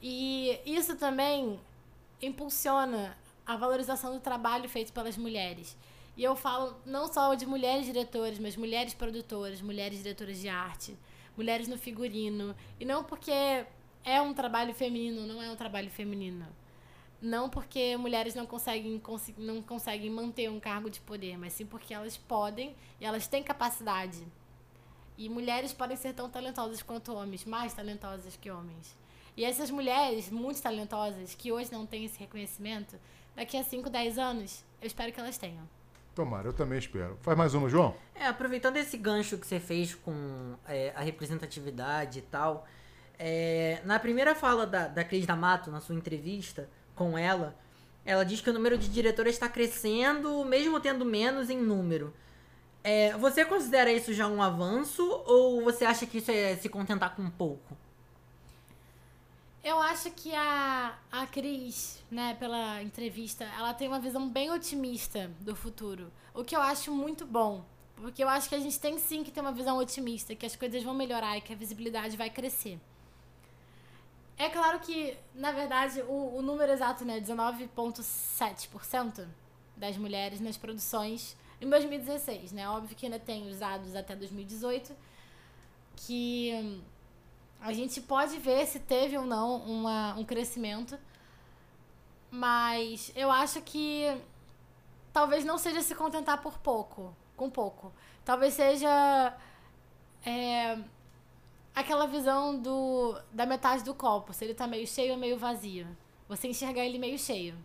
E 0.00 0.60
isso 0.64 0.94
também 0.96 1.58
impulsiona 2.20 3.16
a 3.44 3.56
valorização 3.56 4.12
do 4.12 4.20
trabalho 4.20 4.68
feito 4.68 4.92
pelas 4.92 5.16
mulheres. 5.16 5.76
E 6.16 6.24
eu 6.24 6.34
falo 6.34 6.76
não 6.84 7.12
só 7.12 7.34
de 7.34 7.44
mulheres 7.46 7.86
diretoras, 7.86 8.38
mas 8.38 8.56
mulheres 8.56 8.94
produtoras, 8.94 9.60
mulheres 9.60 10.02
diretoras 10.02 10.40
de 10.40 10.48
arte, 10.48 10.96
mulheres 11.36 11.68
no 11.68 11.76
figurino. 11.76 12.56
E 12.80 12.84
não 12.84 13.04
porque 13.04 13.32
é 14.02 14.20
um 14.20 14.32
trabalho 14.32 14.74
feminino, 14.74 15.26
não 15.26 15.42
é 15.42 15.50
um 15.50 15.56
trabalho 15.56 15.90
feminino. 15.90 16.46
Não 17.20 17.48
porque 17.48 17.96
mulheres 17.96 18.34
não 18.34 18.46
conseguem, 18.46 19.02
não 19.36 19.62
conseguem 19.62 20.10
manter 20.10 20.50
um 20.50 20.60
cargo 20.60 20.88
de 20.90 21.00
poder, 21.00 21.38
mas 21.38 21.52
sim 21.52 21.66
porque 21.66 21.92
elas 21.92 22.16
podem 22.16 22.74
e 23.00 23.04
elas 23.04 23.26
têm 23.26 23.42
capacidade. 23.42 24.26
E 25.18 25.28
mulheres 25.28 25.72
podem 25.72 25.96
ser 25.96 26.12
tão 26.12 26.28
talentosas 26.28 26.82
quanto 26.82 27.14
homens, 27.14 27.44
mais 27.44 27.72
talentosas 27.72 28.36
que 28.36 28.50
homens. 28.50 28.96
E 29.36 29.44
essas 29.44 29.70
mulheres 29.70 30.30
muito 30.30 30.62
talentosas, 30.62 31.34
que 31.34 31.52
hoje 31.52 31.70
não 31.70 31.84
têm 31.84 32.06
esse 32.06 32.18
reconhecimento, 32.18 32.96
daqui 33.34 33.56
a 33.56 33.62
5, 33.62 33.90
10 33.90 34.18
anos, 34.18 34.64
eu 34.80 34.86
espero 34.86 35.12
que 35.12 35.20
elas 35.20 35.36
tenham. 35.36 35.68
Tomara, 36.14 36.48
eu 36.48 36.52
também 36.54 36.78
espero. 36.78 37.18
Faz 37.20 37.36
mais 37.36 37.52
uma, 37.52 37.68
João? 37.68 37.94
É, 38.14 38.26
aproveitando 38.26 38.78
esse 38.78 38.96
gancho 38.96 39.36
que 39.36 39.46
você 39.46 39.60
fez 39.60 39.94
com 39.94 40.54
é, 40.66 40.90
a 40.96 41.02
representatividade 41.02 42.20
e 42.20 42.22
tal, 42.22 42.66
é, 43.18 43.82
na 43.84 43.98
primeira 43.98 44.34
fala 44.34 44.66
da, 44.66 44.88
da 44.88 45.04
Cris 45.04 45.26
D'Amato, 45.26 45.70
na 45.70 45.80
sua 45.80 45.94
entrevista 45.94 46.70
com 46.94 47.18
ela, 47.18 47.54
ela 48.06 48.24
diz 48.24 48.40
que 48.40 48.48
o 48.48 48.52
número 48.54 48.78
de 48.78 48.88
diretoras 48.88 49.34
está 49.34 49.50
crescendo, 49.50 50.42
mesmo 50.46 50.80
tendo 50.80 51.04
menos 51.04 51.50
em 51.50 51.60
número. 51.60 52.14
É, 52.82 53.12
você 53.18 53.44
considera 53.44 53.92
isso 53.92 54.14
já 54.14 54.26
um 54.26 54.40
avanço 54.40 55.02
ou 55.26 55.62
você 55.62 55.84
acha 55.84 56.06
que 56.06 56.18
isso 56.18 56.30
é 56.30 56.56
se 56.56 56.70
contentar 56.70 57.14
com 57.14 57.28
pouco? 57.28 57.76
Eu 59.66 59.80
acho 59.80 60.12
que 60.12 60.32
a, 60.32 60.96
a 61.10 61.26
Cris, 61.26 62.00
né, 62.08 62.36
pela 62.38 62.80
entrevista, 62.80 63.42
ela 63.58 63.74
tem 63.74 63.88
uma 63.88 63.98
visão 63.98 64.28
bem 64.28 64.48
otimista 64.48 65.28
do 65.40 65.56
futuro. 65.56 66.12
O 66.32 66.44
que 66.44 66.54
eu 66.54 66.60
acho 66.60 66.92
muito 66.92 67.26
bom. 67.26 67.64
Porque 67.96 68.22
eu 68.22 68.28
acho 68.28 68.48
que 68.48 68.54
a 68.54 68.60
gente 68.60 68.78
tem 68.78 68.96
sim 68.96 69.24
que 69.24 69.32
ter 69.32 69.40
uma 69.40 69.50
visão 69.50 69.76
otimista, 69.78 70.36
que 70.36 70.46
as 70.46 70.54
coisas 70.54 70.84
vão 70.84 70.94
melhorar 70.94 71.36
e 71.36 71.40
que 71.40 71.52
a 71.52 71.56
visibilidade 71.56 72.16
vai 72.16 72.30
crescer. 72.30 72.78
É 74.38 74.48
claro 74.48 74.78
que, 74.78 75.16
na 75.34 75.50
verdade, 75.50 76.00
o, 76.02 76.36
o 76.36 76.42
número 76.42 76.70
exato, 76.70 77.04
né, 77.04 77.20
19,7% 77.20 79.26
das 79.76 79.96
mulheres 79.96 80.40
nas 80.40 80.56
produções 80.56 81.36
em 81.60 81.68
2016, 81.68 82.52
né? 82.52 82.68
Óbvio 82.68 82.94
que 82.94 83.06
ainda 83.06 83.18
tem 83.18 83.48
os 83.48 83.58
dados 83.58 83.96
até 83.96 84.14
2018, 84.14 84.94
que 85.96 86.80
a 87.60 87.72
gente 87.72 88.00
pode 88.00 88.38
ver 88.38 88.66
se 88.66 88.80
teve 88.80 89.16
ou 89.16 89.24
não 89.24 89.56
uma, 89.62 90.14
um 90.14 90.24
crescimento, 90.24 90.98
mas 92.30 93.10
eu 93.14 93.30
acho 93.30 93.60
que 93.62 94.04
talvez 95.12 95.44
não 95.44 95.58
seja 95.58 95.80
se 95.80 95.94
contentar 95.94 96.40
por 96.42 96.58
pouco, 96.58 97.16
com 97.36 97.48
pouco. 97.50 97.92
Talvez 98.24 98.54
seja 98.54 99.36
é, 100.24 100.78
aquela 101.74 102.06
visão 102.06 102.58
do 102.60 103.18
da 103.32 103.46
metade 103.46 103.84
do 103.84 103.94
copo, 103.94 104.32
se 104.32 104.44
ele 104.44 104.54
tá 104.54 104.66
meio 104.66 104.86
cheio 104.86 105.12
ou 105.12 105.18
meio 105.18 105.38
vazio. 105.38 105.86
Você 106.28 106.48
enxergar 106.48 106.84
ele 106.84 106.98
meio 106.98 107.18
cheio. 107.18 107.56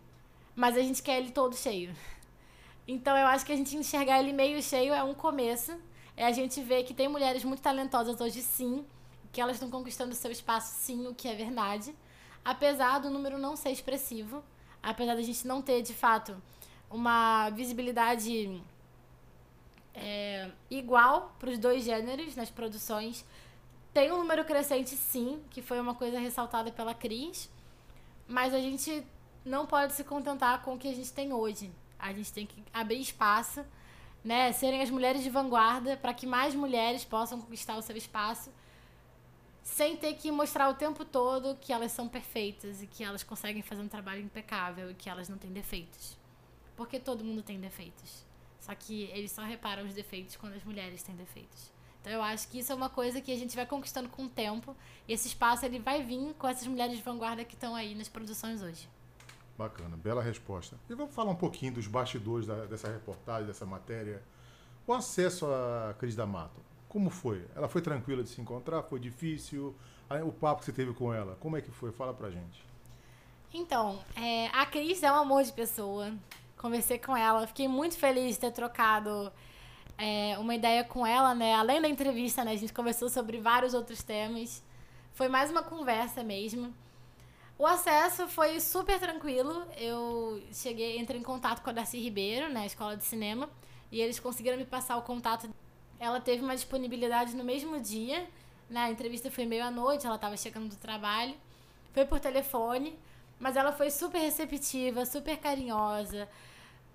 Mas 0.54 0.76
a 0.76 0.80
gente 0.80 1.02
quer 1.02 1.18
ele 1.18 1.30
todo 1.30 1.56
cheio. 1.56 1.94
Então 2.86 3.16
eu 3.16 3.28
acho 3.28 3.46
que 3.46 3.52
a 3.52 3.56
gente 3.56 3.76
enxergar 3.76 4.18
ele 4.18 4.32
meio 4.32 4.60
cheio 4.60 4.92
é 4.92 5.00
um 5.04 5.14
começo. 5.14 5.72
É 6.16 6.26
a 6.26 6.32
gente 6.32 6.60
ver 6.60 6.82
que 6.82 6.92
tem 6.92 7.06
mulheres 7.06 7.44
muito 7.44 7.62
talentosas 7.62 8.20
hoje 8.20 8.42
sim, 8.42 8.84
que 9.32 9.40
elas 9.40 9.56
estão 9.56 9.70
conquistando 9.70 10.14
seu 10.14 10.30
espaço, 10.30 10.74
sim, 10.76 11.06
o 11.06 11.14
que 11.14 11.26
é 11.26 11.34
verdade. 11.34 11.94
Apesar 12.44 12.98
do 12.98 13.08
número 13.08 13.38
não 13.38 13.56
ser 13.56 13.70
expressivo, 13.70 14.44
apesar 14.82 15.14
da 15.14 15.22
gente 15.22 15.46
não 15.46 15.62
ter, 15.62 15.80
de 15.80 15.94
fato, 15.94 16.40
uma 16.90 17.48
visibilidade 17.50 18.62
é, 19.94 20.50
igual 20.70 21.34
para 21.38 21.50
os 21.50 21.58
dois 21.58 21.84
gêneros 21.84 22.36
nas 22.36 22.50
produções. 22.50 23.24
Tem 23.94 24.12
um 24.12 24.18
número 24.18 24.44
crescente, 24.44 24.90
sim, 24.96 25.42
que 25.50 25.62
foi 25.62 25.80
uma 25.80 25.94
coisa 25.94 26.18
ressaltada 26.18 26.70
pela 26.70 26.94
Cris, 26.94 27.50
mas 28.26 28.52
a 28.54 28.60
gente 28.60 29.04
não 29.44 29.66
pode 29.66 29.92
se 29.94 30.04
contentar 30.04 30.62
com 30.62 30.74
o 30.74 30.78
que 30.78 30.88
a 30.88 30.94
gente 30.94 31.12
tem 31.12 31.32
hoje. 31.32 31.70
A 31.98 32.12
gente 32.12 32.32
tem 32.32 32.46
que 32.46 32.62
abrir 32.72 33.00
espaço, 33.00 33.64
né, 34.24 34.52
serem 34.52 34.82
as 34.82 34.90
mulheres 34.90 35.22
de 35.22 35.30
vanguarda 35.30 35.96
para 35.96 36.14
que 36.14 36.26
mais 36.26 36.54
mulheres 36.54 37.04
possam 37.04 37.40
conquistar 37.40 37.76
o 37.76 37.82
seu 37.82 37.96
espaço 37.96 38.50
sem 39.62 39.96
ter 39.96 40.14
que 40.14 40.30
mostrar 40.30 40.68
o 40.68 40.74
tempo 40.74 41.04
todo 41.04 41.56
que 41.60 41.72
elas 41.72 41.92
são 41.92 42.08
perfeitas 42.08 42.82
e 42.82 42.86
que 42.86 43.04
elas 43.04 43.22
conseguem 43.22 43.62
fazer 43.62 43.82
um 43.82 43.88
trabalho 43.88 44.20
impecável 44.20 44.90
e 44.90 44.94
que 44.94 45.08
elas 45.08 45.28
não 45.28 45.38
têm 45.38 45.52
defeitos. 45.52 46.18
Porque 46.76 46.98
todo 46.98 47.24
mundo 47.24 47.42
tem 47.42 47.60
defeitos. 47.60 48.24
Só 48.58 48.74
que 48.74 49.04
eles 49.12 49.30
só 49.32 49.42
reparam 49.42 49.84
os 49.84 49.94
defeitos 49.94 50.36
quando 50.36 50.54
as 50.54 50.64
mulheres 50.64 51.02
têm 51.02 51.14
defeitos. 51.14 51.72
Então 52.00 52.12
eu 52.12 52.22
acho 52.22 52.48
que 52.48 52.58
isso 52.58 52.72
é 52.72 52.74
uma 52.74 52.90
coisa 52.90 53.20
que 53.20 53.32
a 53.32 53.36
gente 53.36 53.54
vai 53.54 53.64
conquistando 53.64 54.08
com 54.08 54.24
o 54.24 54.28
tempo. 54.28 54.76
E 55.06 55.12
esse 55.12 55.28
espaço 55.28 55.64
ele 55.64 55.78
vai 55.78 56.02
vir 56.02 56.34
com 56.34 56.48
essas 56.48 56.66
mulheres 56.66 56.96
de 56.96 57.02
vanguarda 57.02 57.44
que 57.44 57.54
estão 57.54 57.76
aí 57.76 57.94
nas 57.94 58.08
produções 58.08 58.60
hoje. 58.62 58.88
Bacana, 59.56 59.96
bela 59.96 60.22
resposta. 60.22 60.76
E 60.90 60.94
vamos 60.94 61.14
falar 61.14 61.30
um 61.30 61.36
pouquinho 61.36 61.74
dos 61.74 61.86
bastidores 61.86 62.46
da, 62.46 62.64
dessa 62.66 62.90
reportagem, 62.90 63.46
dessa 63.46 63.64
matéria. 63.64 64.22
O 64.86 64.92
acesso 64.92 65.46
a 65.46 65.94
Cris 65.98 66.16
D'Amato. 66.16 66.60
Como 66.92 67.08
foi? 67.08 67.42
Ela 67.56 67.68
foi 67.68 67.80
tranquila 67.80 68.22
de 68.22 68.28
se 68.28 68.38
encontrar? 68.38 68.82
Foi 68.82 69.00
difícil? 69.00 69.74
O 70.26 70.30
papo 70.30 70.60
que 70.60 70.66
você 70.66 70.72
teve 70.72 70.92
com 70.92 71.10
ela, 71.10 71.38
como 71.40 71.56
é 71.56 71.62
que 71.62 71.70
foi? 71.70 71.90
Fala 71.90 72.12
pra 72.12 72.28
gente. 72.28 72.62
Então, 73.50 73.98
é, 74.14 74.48
a 74.48 74.66
Cris 74.66 75.02
é 75.02 75.10
um 75.10 75.14
amor 75.14 75.42
de 75.42 75.50
pessoa. 75.52 76.12
Conversei 76.54 76.98
com 76.98 77.16
ela, 77.16 77.46
fiquei 77.46 77.66
muito 77.66 77.96
feliz 77.96 78.34
de 78.34 78.40
ter 78.40 78.50
trocado 78.50 79.32
é, 79.96 80.36
uma 80.38 80.54
ideia 80.54 80.84
com 80.84 81.06
ela, 81.06 81.34
né? 81.34 81.54
Além 81.54 81.80
da 81.80 81.88
entrevista, 81.88 82.44
né? 82.44 82.52
A 82.52 82.56
gente 82.56 82.74
conversou 82.74 83.08
sobre 83.08 83.40
vários 83.40 83.72
outros 83.72 84.02
temas. 84.02 84.62
Foi 85.14 85.28
mais 85.28 85.50
uma 85.50 85.62
conversa 85.62 86.22
mesmo. 86.22 86.74
O 87.58 87.66
acesso 87.66 88.28
foi 88.28 88.60
super 88.60 89.00
tranquilo. 89.00 89.66
Eu 89.78 90.42
cheguei, 90.52 90.98
entrei 90.98 91.18
em 91.18 91.24
contato 91.24 91.62
com 91.62 91.70
a 91.70 91.72
Darcy 91.72 91.98
Ribeiro, 91.98 92.48
na 92.48 92.60
né, 92.60 92.66
escola 92.66 92.98
de 92.98 93.04
cinema, 93.04 93.48
e 93.90 93.98
eles 93.98 94.20
conseguiram 94.20 94.58
me 94.58 94.66
passar 94.66 94.98
o 94.98 95.02
contato 95.02 95.48
ela 96.02 96.20
teve 96.20 96.42
uma 96.42 96.56
disponibilidade 96.56 97.36
no 97.36 97.44
mesmo 97.44 97.78
dia. 97.80 98.26
Né? 98.68 98.80
A 98.80 98.90
entrevista 98.90 99.30
foi 99.30 99.46
meio 99.46 99.62
à 99.62 99.70
noite, 99.70 100.04
ela 100.04 100.16
estava 100.16 100.36
chegando 100.36 100.68
do 100.68 100.76
trabalho. 100.76 101.32
Foi 101.92 102.04
por 102.04 102.18
telefone, 102.18 102.98
mas 103.38 103.54
ela 103.54 103.70
foi 103.70 103.88
super 103.88 104.18
receptiva, 104.18 105.06
super 105.06 105.36
carinhosa, 105.36 106.28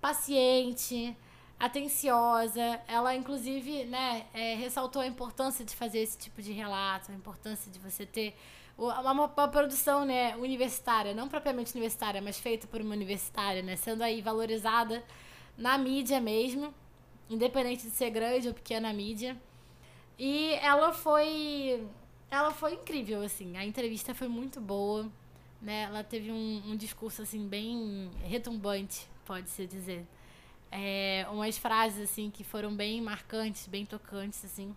paciente, 0.01 1.15
atenciosa. 1.57 2.81
Ela, 2.85 3.15
inclusive, 3.15 3.85
né, 3.85 4.25
é, 4.33 4.55
ressaltou 4.55 5.01
a 5.01 5.07
importância 5.07 5.63
de 5.63 5.73
fazer 5.73 5.99
esse 5.99 6.17
tipo 6.17 6.41
de 6.41 6.51
relato, 6.51 7.09
a 7.09 7.15
importância 7.15 7.71
de 7.71 7.79
você 7.79 8.05
ter 8.05 8.35
uma, 8.77 9.11
uma, 9.13 9.47
produção 9.47 10.03
né, 10.03 10.35
universitária, 10.35 11.13
não 11.13 11.29
propriamente 11.29 11.71
universitária, 11.73 12.21
mas 12.21 12.37
feita 12.37 12.67
por 12.67 12.81
uma 12.81 12.93
universitária, 12.93 13.61
né, 13.61 13.77
sendo 13.77 14.01
aí 14.03 14.21
valorizada 14.21 15.01
na 15.57 15.77
mídia 15.77 16.19
mesmo 16.19 16.73
independente 17.29 17.83
de 17.83 17.91
ser 17.91 18.09
grande 18.09 18.47
ou 18.47 18.53
pequena 18.53 18.91
mídia. 18.93 19.37
E 20.19 20.53
ela 20.61 20.93
foi 20.93 21.85
ela 22.31 22.51
foi 22.51 22.73
incrível 22.75 23.21
assim. 23.21 23.57
A 23.57 23.65
entrevista 23.65 24.13
foi 24.15 24.27
muito 24.27 24.59
boa, 24.59 25.09
né? 25.61 25.83
Ela 25.83 26.03
teve 26.03 26.31
um, 26.31 26.63
um 26.67 26.75
discurso 26.75 27.21
assim 27.21 27.47
bem 27.47 28.09
retumbante, 28.23 29.07
pode 29.25 29.49
se 29.49 29.65
dizer. 29.67 30.05
é, 30.71 31.25
umas 31.31 31.57
frases 31.57 32.09
assim 32.09 32.29
que 32.31 32.43
foram 32.43 32.75
bem 32.75 33.01
marcantes, 33.01 33.67
bem 33.67 33.85
tocantes 33.85 34.43
assim. 34.45 34.75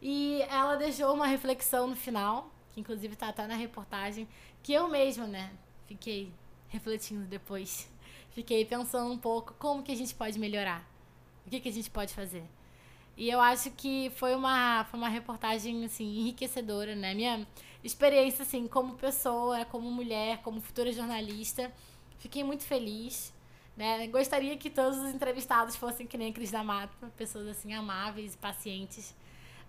E 0.00 0.42
ela 0.42 0.76
deixou 0.76 1.12
uma 1.14 1.26
reflexão 1.26 1.88
no 1.88 1.96
final, 1.96 2.50
que 2.72 2.80
inclusive 2.80 3.16
tá, 3.16 3.32
tá 3.32 3.46
na 3.46 3.54
reportagem, 3.56 4.28
que 4.62 4.72
eu 4.72 4.88
mesma, 4.88 5.26
né, 5.26 5.50
fiquei 5.86 6.32
refletindo 6.68 7.24
depois. 7.26 7.90
Fiquei 8.30 8.64
pensando 8.64 9.12
um 9.12 9.18
pouco 9.18 9.54
como 9.58 9.82
que 9.82 9.90
a 9.90 9.96
gente 9.96 10.14
pode 10.14 10.38
melhorar. 10.38 10.86
O 11.48 11.50
que, 11.50 11.60
que 11.60 11.68
a 11.70 11.72
gente 11.72 11.88
pode 11.88 12.12
fazer. 12.12 12.44
E 13.16 13.30
eu 13.30 13.40
acho 13.40 13.70
que 13.70 14.10
foi 14.10 14.34
uma, 14.34 14.84
foi 14.84 15.00
uma 15.00 15.08
reportagem, 15.08 15.82
assim, 15.82 16.04
enriquecedora, 16.04 16.94
né? 16.94 17.14
Minha 17.14 17.48
experiência, 17.82 18.42
assim, 18.42 18.68
como 18.68 18.96
pessoa, 18.96 19.64
como 19.64 19.90
mulher, 19.90 20.42
como 20.42 20.60
futura 20.60 20.92
jornalista. 20.92 21.72
Fiquei 22.18 22.44
muito 22.44 22.64
feliz, 22.64 23.32
né? 23.74 24.06
Gostaria 24.08 24.58
que 24.58 24.68
todos 24.68 24.98
os 24.98 25.14
entrevistados 25.14 25.74
fossem 25.74 26.06
que 26.06 26.18
nem 26.18 26.30
a 26.30 26.34
Cris 26.34 26.50
D'Amato, 26.50 26.94
pessoas, 27.16 27.48
assim, 27.48 27.72
amáveis, 27.72 28.36
pacientes. 28.36 29.16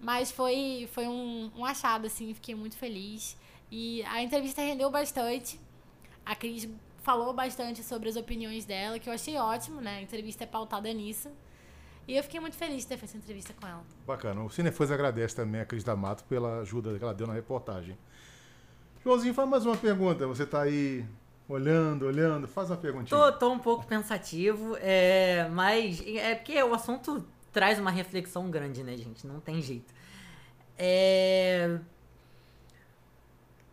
Mas 0.02 0.30
foi, 0.32 0.90
foi 0.92 1.08
um, 1.08 1.50
um 1.56 1.64
achado, 1.64 2.08
assim, 2.08 2.34
fiquei 2.34 2.56
muito 2.56 2.76
feliz. 2.76 3.38
E 3.72 4.04
a 4.04 4.22
entrevista 4.22 4.62
rendeu 4.62 4.92
bastante. 4.92 5.58
A 6.26 6.36
Cris 6.36 6.68
falou 7.04 7.34
bastante 7.34 7.84
sobre 7.84 8.10
as 8.10 8.18
opiniões 8.18 8.66
dela, 8.66 9.00
que 9.00 9.08
eu 9.08 9.14
achei 9.14 9.38
ótimo, 9.38 9.80
né? 9.80 10.00
A 10.00 10.02
entrevista 10.02 10.44
é 10.44 10.48
pautada 10.48 10.92
nisso. 10.92 11.32
E 12.10 12.18
eu 12.18 12.24
fiquei 12.24 12.40
muito 12.40 12.58
feliz 12.58 12.82
de 12.82 12.88
ter 12.88 12.98
feito 12.98 13.12
essa 13.12 13.18
entrevista 13.18 13.54
com 13.54 13.68
ela. 13.68 13.84
Bacana. 14.08 14.44
O 14.44 14.50
Cinefãs 14.50 14.90
agradece 14.90 15.36
também 15.36 15.62
a 15.62 15.66
Cris 15.66 15.84
D'Amato 15.84 16.24
pela 16.24 16.62
ajuda 16.62 16.98
que 16.98 17.04
ela 17.04 17.14
deu 17.14 17.28
na 17.28 17.34
reportagem. 17.34 17.96
Joãozinho, 19.04 19.32
faz 19.32 19.48
mais 19.48 19.64
uma 19.64 19.78
pergunta. 19.78 20.26
Você 20.26 20.42
está 20.42 20.64
aí 20.64 21.06
olhando, 21.48 22.08
olhando. 22.08 22.48
Faz 22.48 22.72
uma 22.72 22.78
perguntinha. 22.78 23.16
Tô, 23.16 23.32
tô 23.34 23.52
um 23.52 23.60
pouco 23.60 23.86
pensativo, 23.86 24.76
é, 24.82 25.48
mas 25.52 26.02
é 26.04 26.34
porque 26.34 26.64
o 26.64 26.74
assunto 26.74 27.24
traz 27.52 27.78
uma 27.78 27.92
reflexão 27.92 28.50
grande, 28.50 28.84
né, 28.84 28.98
gente? 28.98 29.28
Não 29.28 29.40
tem 29.40 29.62
jeito. 29.62 29.94
É... 30.80 31.78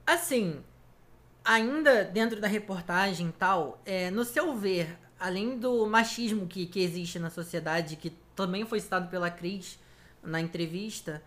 Assim, 0.06 0.62
ainda 1.42 2.04
dentro 2.04 2.38
da 2.38 2.48
reportagem 2.48 3.28
e 3.28 3.32
tal, 3.32 3.80
é, 3.86 4.10
no 4.10 4.26
seu 4.26 4.54
ver, 4.54 4.98
além 5.18 5.58
do 5.58 5.86
machismo 5.86 6.46
que, 6.46 6.66
que 6.66 6.80
existe 6.80 7.18
na 7.18 7.30
sociedade, 7.30 7.96
que 7.96 8.12
também 8.36 8.64
foi 8.64 8.78
citado 8.78 9.08
pela 9.08 9.30
Cris 9.30 9.78
na 10.22 10.40
entrevista, 10.40 11.22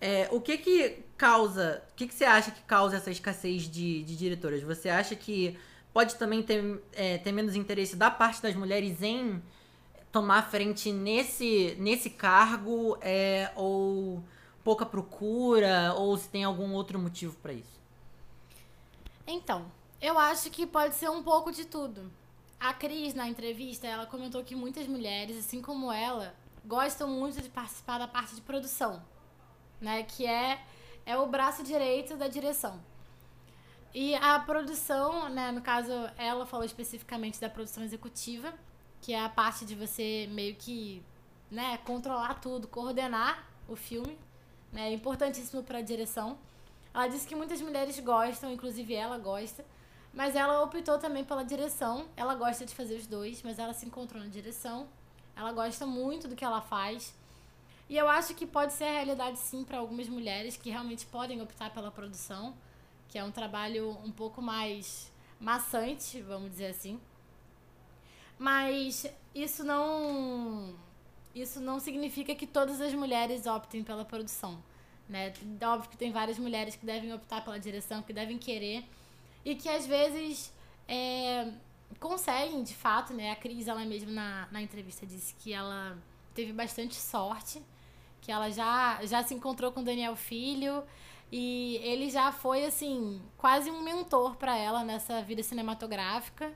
é, 0.00 0.28
o 0.32 0.40
que 0.40 0.58
que 0.58 1.04
causa, 1.16 1.80
o 1.92 1.94
que 1.94 2.08
que 2.08 2.14
você 2.14 2.24
acha 2.24 2.50
que 2.50 2.60
causa 2.62 2.96
essa 2.96 3.08
escassez 3.08 3.70
de, 3.70 4.02
de 4.02 4.16
diretoras? 4.16 4.60
Você 4.62 4.88
acha 4.88 5.14
que 5.14 5.56
pode 5.92 6.16
também 6.16 6.42
ter, 6.42 6.82
é, 6.92 7.18
ter 7.18 7.30
menos 7.30 7.54
interesse 7.54 7.94
da 7.94 8.10
parte 8.10 8.42
das 8.42 8.56
mulheres 8.56 9.00
em 9.00 9.40
tomar 10.10 10.50
frente 10.50 10.90
nesse, 10.90 11.76
nesse 11.78 12.10
cargo, 12.10 12.98
é, 13.00 13.52
ou 13.54 14.22
pouca 14.64 14.84
procura, 14.84 15.94
ou 15.96 16.16
se 16.18 16.28
tem 16.28 16.42
algum 16.42 16.72
outro 16.72 16.98
motivo 16.98 17.36
para 17.36 17.52
isso? 17.52 17.80
Então, 19.24 19.70
eu 20.00 20.18
acho 20.18 20.50
que 20.50 20.66
pode 20.66 20.96
ser 20.96 21.10
um 21.10 21.22
pouco 21.22 21.52
de 21.52 21.64
tudo. 21.64 22.10
A 22.58 22.74
Cris, 22.74 23.14
na 23.14 23.28
entrevista, 23.28 23.86
ela 23.86 24.06
comentou 24.06 24.42
que 24.42 24.56
muitas 24.56 24.88
mulheres, 24.88 25.38
assim 25.38 25.62
como 25.62 25.92
ela, 25.92 26.34
gostam 26.64 27.08
muito 27.08 27.40
de 27.40 27.48
participar 27.48 27.98
da 27.98 28.08
parte 28.08 28.34
de 28.34 28.40
produção, 28.40 29.02
né? 29.80 30.02
Que 30.04 30.26
é, 30.26 30.60
é 31.04 31.16
o 31.16 31.26
braço 31.26 31.62
direito 31.62 32.16
da 32.16 32.28
direção. 32.28 32.80
E 33.94 34.14
a 34.14 34.38
produção, 34.38 35.28
né, 35.28 35.52
no 35.52 35.60
caso, 35.60 35.92
ela 36.16 36.46
falou 36.46 36.64
especificamente 36.64 37.38
da 37.38 37.50
produção 37.50 37.84
executiva, 37.84 38.54
que 39.02 39.12
é 39.12 39.22
a 39.22 39.28
parte 39.28 39.66
de 39.66 39.74
você 39.74 40.26
meio 40.30 40.54
que, 40.54 41.02
né, 41.50 41.76
controlar 41.78 42.34
tudo, 42.40 42.66
coordenar 42.66 43.46
o 43.68 43.76
filme, 43.76 44.18
né? 44.72 44.88
É 44.88 44.94
importantíssimo 44.94 45.62
para 45.62 45.78
a 45.78 45.82
direção. 45.82 46.38
Ela 46.94 47.08
disse 47.08 47.26
que 47.26 47.34
muitas 47.34 47.60
mulheres 47.60 47.98
gostam, 48.00 48.50
inclusive 48.50 48.94
ela 48.94 49.18
gosta, 49.18 49.64
mas 50.14 50.36
ela 50.36 50.62
optou 50.62 50.98
também 50.98 51.24
pela 51.24 51.42
direção. 51.42 52.06
Ela 52.16 52.34
gosta 52.34 52.64
de 52.64 52.74
fazer 52.74 52.96
os 52.96 53.06
dois, 53.06 53.42
mas 53.42 53.58
ela 53.58 53.74
se 53.74 53.84
encontrou 53.86 54.22
na 54.22 54.28
direção. 54.28 54.88
Ela 55.34 55.52
gosta 55.52 55.86
muito 55.86 56.28
do 56.28 56.36
que 56.36 56.44
ela 56.44 56.60
faz. 56.60 57.14
E 57.88 57.96
eu 57.96 58.08
acho 58.08 58.34
que 58.34 58.46
pode 58.46 58.72
ser 58.72 58.84
a 58.84 58.92
realidade 58.92 59.38
sim 59.38 59.64
para 59.64 59.78
algumas 59.78 60.08
mulheres 60.08 60.56
que 60.56 60.70
realmente 60.70 61.04
podem 61.06 61.40
optar 61.42 61.70
pela 61.70 61.90
produção, 61.90 62.54
que 63.08 63.18
é 63.18 63.24
um 63.24 63.30
trabalho 63.30 63.98
um 64.04 64.10
pouco 64.10 64.40
mais 64.40 65.12
maçante, 65.38 66.20
vamos 66.22 66.50
dizer 66.50 66.68
assim. 66.68 67.00
Mas 68.38 69.06
isso 69.34 69.62
não 69.62 70.74
isso 71.34 71.60
não 71.60 71.80
significa 71.80 72.34
que 72.34 72.46
todas 72.46 72.80
as 72.80 72.92
mulheres 72.92 73.46
optem 73.46 73.82
pela 73.82 74.04
produção, 74.04 74.62
né? 75.08 75.32
Óbvio 75.62 75.90
que 75.90 75.96
tem 75.96 76.12
várias 76.12 76.38
mulheres 76.38 76.76
que 76.76 76.84
devem 76.84 77.12
optar 77.12 77.42
pela 77.42 77.58
direção, 77.58 78.02
que 78.02 78.12
devem 78.12 78.38
querer 78.38 78.84
e 79.44 79.54
que 79.54 79.68
às 79.68 79.86
vezes 79.86 80.52
é, 80.86 81.52
conseguem, 81.98 82.62
de 82.62 82.74
fato, 82.74 83.12
né? 83.12 83.32
A 83.32 83.36
Cris, 83.36 83.68
ela 83.68 83.84
mesma 83.84 84.10
na, 84.10 84.48
na 84.50 84.62
entrevista 84.62 85.06
disse 85.06 85.34
que 85.34 85.52
ela 85.52 85.96
teve 86.34 86.52
bastante 86.52 86.94
sorte, 86.94 87.62
que 88.20 88.30
ela 88.30 88.50
já, 88.50 89.04
já 89.04 89.22
se 89.22 89.34
encontrou 89.34 89.72
com 89.72 89.80
o 89.80 89.84
Daniel 89.84 90.16
Filho 90.16 90.82
e 91.30 91.76
ele 91.82 92.10
já 92.10 92.30
foi, 92.30 92.64
assim, 92.66 93.20
quase 93.38 93.70
um 93.70 93.82
mentor 93.82 94.36
para 94.36 94.56
ela 94.56 94.84
nessa 94.84 95.22
vida 95.22 95.42
cinematográfica. 95.42 96.52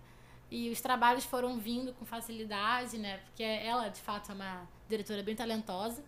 E 0.51 0.71
os 0.71 0.81
trabalhos 0.81 1.25
foram 1.25 1.59
vindo 1.59 1.93
com 1.95 2.05
facilidade, 2.05 2.99
né? 2.99 3.19
Porque 3.19 3.43
ela, 3.43 3.89
de 3.89 4.01
fato, 4.01 4.31
é 4.31 4.35
uma 4.35 4.69
diretora 4.89 5.23
bem 5.23 5.35
talentosa. 5.35 6.05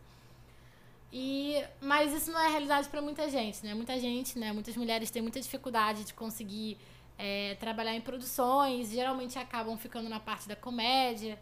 E, 1.10 1.64
mas 1.80 2.12
isso 2.12 2.30
não 2.30 2.38
é 2.38 2.48
realidade 2.48 2.88
para 2.88 3.00
muita 3.00 3.28
gente, 3.30 3.64
né? 3.64 3.74
Muita 3.74 3.98
gente, 3.98 4.38
né? 4.38 4.52
Muitas 4.52 4.76
mulheres 4.76 5.10
têm 5.10 5.22
muita 5.22 5.40
dificuldade 5.40 6.04
de 6.04 6.12
conseguir 6.12 6.76
é, 7.18 7.56
trabalhar 7.56 7.94
em 7.94 8.00
produções, 8.00 8.90
geralmente 8.90 9.38
acabam 9.38 9.76
ficando 9.76 10.08
na 10.08 10.20
parte 10.20 10.48
da 10.48 10.54
comédia, 10.54 11.38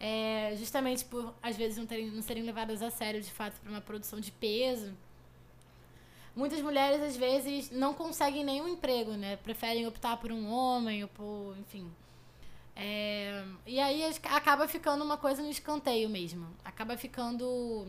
é, 0.00 0.54
justamente 0.58 1.04
por 1.04 1.32
às 1.40 1.56
vezes 1.56 1.78
não, 1.78 1.86
terem, 1.86 2.10
não 2.10 2.20
serem 2.20 2.42
levadas 2.42 2.82
a 2.82 2.90
sério 2.90 3.22
de 3.22 3.30
fato 3.30 3.60
para 3.60 3.70
uma 3.70 3.80
produção 3.80 4.18
de 4.18 4.32
peso. 4.32 4.92
Muitas 6.34 6.60
mulheres 6.60 7.00
às 7.00 7.16
vezes 7.16 7.70
não 7.70 7.94
conseguem 7.94 8.44
nenhum 8.44 8.66
emprego, 8.66 9.12
né? 9.12 9.36
Preferem 9.36 9.86
optar 9.86 10.16
por 10.16 10.32
um 10.32 10.50
homem 10.50 11.04
ou 11.04 11.08
por, 11.08 11.56
enfim. 11.60 11.88
É, 12.74 13.44
e 13.64 13.78
aí 13.78 14.02
acaba 14.24 14.66
ficando 14.66 15.04
uma 15.04 15.16
coisa 15.16 15.40
no 15.42 15.48
escanteio 15.48 16.08
mesmo. 16.08 16.48
Acaba 16.64 16.96
ficando 16.96 17.86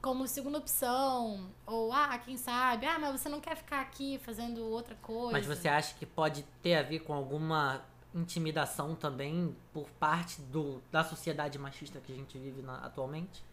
como 0.00 0.26
segunda 0.26 0.58
opção. 0.58 1.50
Ou, 1.66 1.92
ah, 1.92 2.18
quem 2.18 2.36
sabe, 2.36 2.86
ah, 2.86 2.98
mas 2.98 3.20
você 3.20 3.28
não 3.28 3.40
quer 3.40 3.56
ficar 3.56 3.80
aqui 3.80 4.18
fazendo 4.22 4.64
outra 4.64 4.94
coisa. 4.96 5.32
Mas 5.32 5.46
você 5.46 5.68
acha 5.68 5.94
que 5.94 6.06
pode 6.06 6.44
ter 6.62 6.74
a 6.74 6.82
ver 6.82 7.00
com 7.00 7.12
alguma 7.12 7.82
intimidação 8.14 8.94
também 8.94 9.54
por 9.72 9.88
parte 10.00 10.40
do, 10.40 10.82
da 10.90 11.04
sociedade 11.04 11.58
machista 11.58 12.00
que 12.00 12.12
a 12.12 12.16
gente 12.16 12.38
vive 12.38 12.62
na, 12.62 12.78
atualmente? 12.78 13.44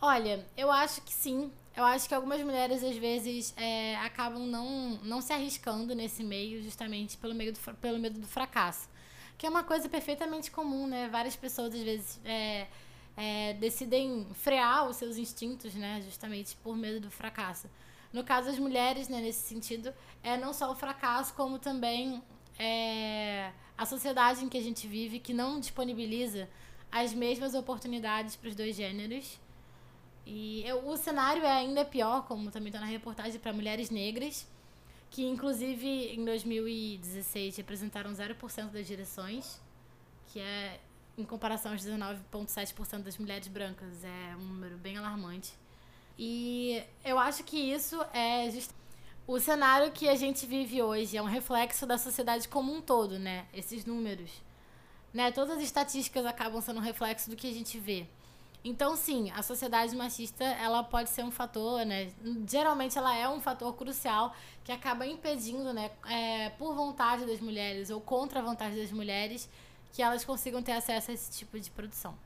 Olha, 0.00 0.46
eu 0.56 0.70
acho 0.70 1.02
que 1.02 1.12
sim. 1.12 1.52
Eu 1.76 1.84
acho 1.84 2.08
que 2.08 2.14
algumas 2.14 2.40
mulheres, 2.42 2.82
às 2.82 2.96
vezes, 2.96 3.54
é, 3.56 3.96
acabam 3.96 4.46
não, 4.46 4.98
não 5.02 5.20
se 5.20 5.32
arriscando 5.32 5.94
nesse 5.94 6.24
meio 6.24 6.62
justamente 6.62 7.16
pelo, 7.16 7.34
meio 7.34 7.52
do, 7.52 7.58
pelo 7.76 7.98
medo 7.98 8.18
do 8.18 8.26
fracasso. 8.26 8.88
Que 9.36 9.46
é 9.46 9.50
uma 9.50 9.62
coisa 9.62 9.88
perfeitamente 9.88 10.50
comum, 10.50 10.86
né? 10.86 11.08
Várias 11.08 11.36
pessoas, 11.36 11.74
às 11.74 11.80
vezes, 11.80 12.20
é, 12.24 12.66
é, 13.16 13.54
decidem 13.54 14.26
frear 14.34 14.88
os 14.88 14.96
seus 14.96 15.16
instintos, 15.16 15.74
né? 15.74 16.00
Justamente 16.02 16.56
por 16.56 16.76
medo 16.76 17.00
do 17.00 17.10
fracasso. 17.10 17.68
No 18.12 18.24
caso 18.24 18.48
das 18.48 18.58
mulheres, 18.58 19.08
né, 19.08 19.20
nesse 19.20 19.46
sentido, 19.46 19.94
é 20.22 20.36
não 20.36 20.52
só 20.52 20.70
o 20.70 20.74
fracasso, 20.74 21.32
como 21.34 21.58
também 21.58 22.22
é, 22.58 23.52
a 23.78 23.86
sociedade 23.86 24.44
em 24.44 24.48
que 24.48 24.58
a 24.58 24.62
gente 24.62 24.86
vive, 24.88 25.20
que 25.20 25.32
não 25.32 25.60
disponibiliza 25.60 26.48
as 26.90 27.14
mesmas 27.14 27.54
oportunidades 27.54 28.34
para 28.34 28.48
os 28.48 28.56
dois 28.56 28.74
gêneros. 28.74 29.38
E 30.26 30.62
eu, 30.66 30.86
o 30.88 30.96
cenário 30.96 31.44
é 31.44 31.52
ainda 31.52 31.84
pior, 31.84 32.26
como 32.26 32.50
também 32.50 32.68
está 32.68 32.80
na 32.80 32.86
reportagem, 32.86 33.40
para 33.40 33.52
mulheres 33.52 33.90
negras, 33.90 34.46
que 35.08 35.24
inclusive 35.24 36.14
em 36.14 36.24
2016 36.24 37.56
representaram 37.56 38.10
0% 38.12 38.70
das 38.70 38.86
direções, 38.86 39.60
que 40.26 40.40
é 40.40 40.80
em 41.16 41.24
comparação 41.24 41.72
aos 41.72 41.82
19,7% 41.82 43.02
das 43.02 43.18
mulheres 43.18 43.48
brancas. 43.48 44.04
É 44.04 44.36
um 44.36 44.44
número 44.44 44.76
bem 44.78 44.96
alarmante. 44.96 45.52
E 46.18 46.82
eu 47.04 47.18
acho 47.18 47.44
que 47.44 47.56
isso 47.56 48.00
é 48.12 48.50
just... 48.50 48.70
o 49.26 49.38
cenário 49.40 49.90
que 49.92 50.08
a 50.08 50.14
gente 50.14 50.46
vive 50.46 50.82
hoje 50.82 51.16
é 51.16 51.22
um 51.22 51.26
reflexo 51.26 51.86
da 51.86 51.96
sociedade 51.96 52.48
como 52.48 52.72
um 52.72 52.80
todo, 52.80 53.18
né? 53.18 53.46
Esses 53.54 53.84
números, 53.84 54.30
né? 55.14 55.30
Todas 55.32 55.56
as 55.56 55.62
estatísticas 55.62 56.26
acabam 56.26 56.60
sendo 56.60 56.78
um 56.78 56.82
reflexo 56.82 57.30
do 57.30 57.36
que 57.36 57.48
a 57.48 57.52
gente 57.52 57.78
vê. 57.78 58.06
Então, 58.62 58.94
sim, 58.94 59.30
a 59.30 59.42
sociedade 59.42 59.96
machista, 59.96 60.44
ela 60.44 60.82
pode 60.82 61.08
ser 61.08 61.24
um 61.24 61.30
fator, 61.30 61.84
né? 61.86 62.12
Geralmente 62.46 62.98
ela 62.98 63.16
é 63.16 63.26
um 63.26 63.40
fator 63.40 63.74
crucial 63.74 64.34
que 64.62 64.70
acaba 64.70 65.06
impedindo, 65.06 65.72
né, 65.72 65.90
é, 66.06 66.50
por 66.50 66.74
vontade 66.74 67.24
das 67.24 67.40
mulheres 67.40 67.88
ou 67.88 68.00
contra 68.00 68.40
a 68.40 68.42
vontade 68.42 68.76
das 68.76 68.92
mulheres, 68.92 69.48
que 69.92 70.02
elas 70.02 70.24
consigam 70.24 70.62
ter 70.62 70.72
acesso 70.72 71.10
a 71.10 71.14
esse 71.14 71.30
tipo 71.30 71.58
de 71.58 71.70
produção. 71.70 72.16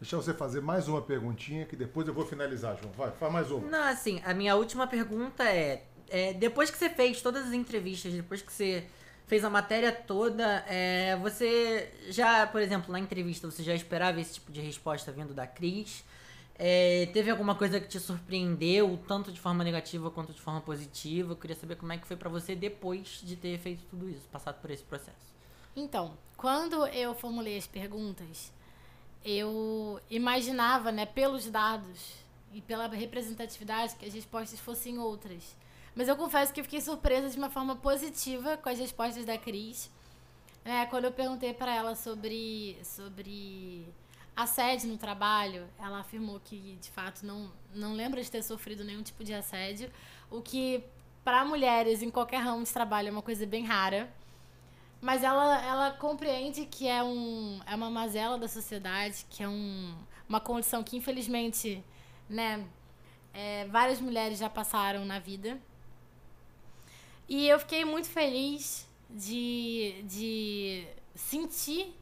Deixa 0.00 0.16
você 0.16 0.34
fazer 0.34 0.60
mais 0.60 0.88
uma 0.88 1.00
perguntinha 1.00 1.64
que 1.64 1.76
depois 1.76 2.08
eu 2.08 2.14
vou 2.14 2.26
finalizar, 2.26 2.76
João. 2.76 2.92
Vai, 2.92 3.12
faz 3.12 3.32
mais 3.32 3.50
uma. 3.50 3.68
Não, 3.68 3.84
assim, 3.84 4.20
a 4.24 4.34
minha 4.34 4.56
última 4.56 4.86
pergunta 4.86 5.44
é, 5.44 5.84
é, 6.08 6.32
depois 6.32 6.70
que 6.70 6.76
você 6.76 6.90
fez 6.90 7.22
todas 7.22 7.46
as 7.46 7.52
entrevistas, 7.52 8.12
depois 8.12 8.42
que 8.42 8.52
você 8.52 8.84
fez 9.26 9.44
a 9.44 9.50
matéria 9.50 9.92
toda, 9.92 10.64
é, 10.68 11.16
você 11.16 11.88
já, 12.10 12.46
por 12.46 12.60
exemplo, 12.60 12.92
na 12.92 12.98
entrevista, 12.98 13.50
você 13.50 13.62
já 13.62 13.74
esperava 13.74 14.20
esse 14.20 14.34
tipo 14.34 14.50
de 14.50 14.60
resposta 14.60 15.12
vindo 15.12 15.32
da 15.32 15.46
Cris? 15.46 16.04
É, 16.58 17.08
teve 17.12 17.30
alguma 17.30 17.54
coisa 17.54 17.80
que 17.80 17.88
te 17.88 17.98
surpreendeu, 17.98 18.98
tanto 19.08 19.32
de 19.32 19.40
forma 19.40 19.64
negativa 19.64 20.10
quanto 20.10 20.32
de 20.32 20.40
forma 20.40 20.60
positiva? 20.60 21.32
Eu 21.32 21.36
queria 21.36 21.56
saber 21.56 21.76
como 21.76 21.92
é 21.92 21.98
que 21.98 22.06
foi 22.06 22.16
para 22.16 22.28
você 22.28 22.54
depois 22.54 23.20
de 23.22 23.36
ter 23.36 23.58
feito 23.58 23.84
tudo 23.84 24.08
isso, 24.08 24.28
passado 24.28 24.60
por 24.60 24.70
esse 24.70 24.82
processo. 24.82 25.31
Então, 25.74 26.16
quando 26.36 26.86
eu 26.88 27.14
formulei 27.14 27.56
as 27.56 27.66
perguntas, 27.66 28.52
eu 29.24 30.00
imaginava, 30.10 30.92
né, 30.92 31.06
pelos 31.06 31.46
dados 31.46 32.14
e 32.52 32.60
pela 32.60 32.86
representatividade, 32.88 33.96
que 33.96 34.06
as 34.06 34.12
respostas 34.12 34.60
fossem 34.60 34.98
outras. 34.98 35.56
Mas 35.94 36.08
eu 36.08 36.16
confesso 36.16 36.52
que 36.52 36.62
fiquei 36.62 36.80
surpresa 36.80 37.28
de 37.30 37.36
uma 37.36 37.50
forma 37.50 37.76
positiva 37.76 38.56
com 38.56 38.68
as 38.68 38.78
respostas 38.78 39.24
da 39.24 39.38
Cris. 39.38 39.90
É, 40.64 40.86
quando 40.86 41.04
eu 41.04 41.12
perguntei 41.12 41.52
para 41.52 41.74
ela 41.74 41.94
sobre, 41.94 42.78
sobre 42.82 43.86
assédio 44.34 44.88
no 44.88 44.96
trabalho, 44.96 45.66
ela 45.78 46.00
afirmou 46.00 46.40
que 46.40 46.78
de 46.80 46.90
fato 46.90 47.26
não, 47.26 47.50
não 47.74 47.94
lembra 47.94 48.22
de 48.22 48.30
ter 48.30 48.42
sofrido 48.42 48.84
nenhum 48.84 49.02
tipo 49.02 49.24
de 49.24 49.34
assédio, 49.34 49.90
o 50.30 50.40
que 50.40 50.82
para 51.24 51.44
mulheres 51.44 52.02
em 52.02 52.10
qualquer 52.10 52.38
ramo 52.38 52.64
de 52.64 52.72
trabalho 52.72 53.08
é 53.08 53.10
uma 53.10 53.22
coisa 53.22 53.46
bem 53.46 53.64
rara. 53.64 54.12
Mas 55.02 55.24
ela, 55.24 55.60
ela 55.66 55.90
compreende 55.90 56.64
que 56.64 56.86
é, 56.86 57.02
um, 57.02 57.60
é 57.66 57.74
uma 57.74 57.90
mazela 57.90 58.38
da 58.38 58.46
sociedade, 58.46 59.26
que 59.28 59.42
é 59.42 59.48
um, 59.48 59.92
uma 60.28 60.38
condição 60.38 60.84
que, 60.84 60.96
infelizmente, 60.96 61.84
né, 62.30 62.64
é, 63.34 63.66
várias 63.66 64.00
mulheres 64.00 64.38
já 64.38 64.48
passaram 64.48 65.04
na 65.04 65.18
vida. 65.18 65.60
E 67.28 67.48
eu 67.48 67.58
fiquei 67.58 67.84
muito 67.84 68.08
feliz 68.08 68.88
de, 69.10 70.04
de 70.06 70.86
sentir 71.16 71.92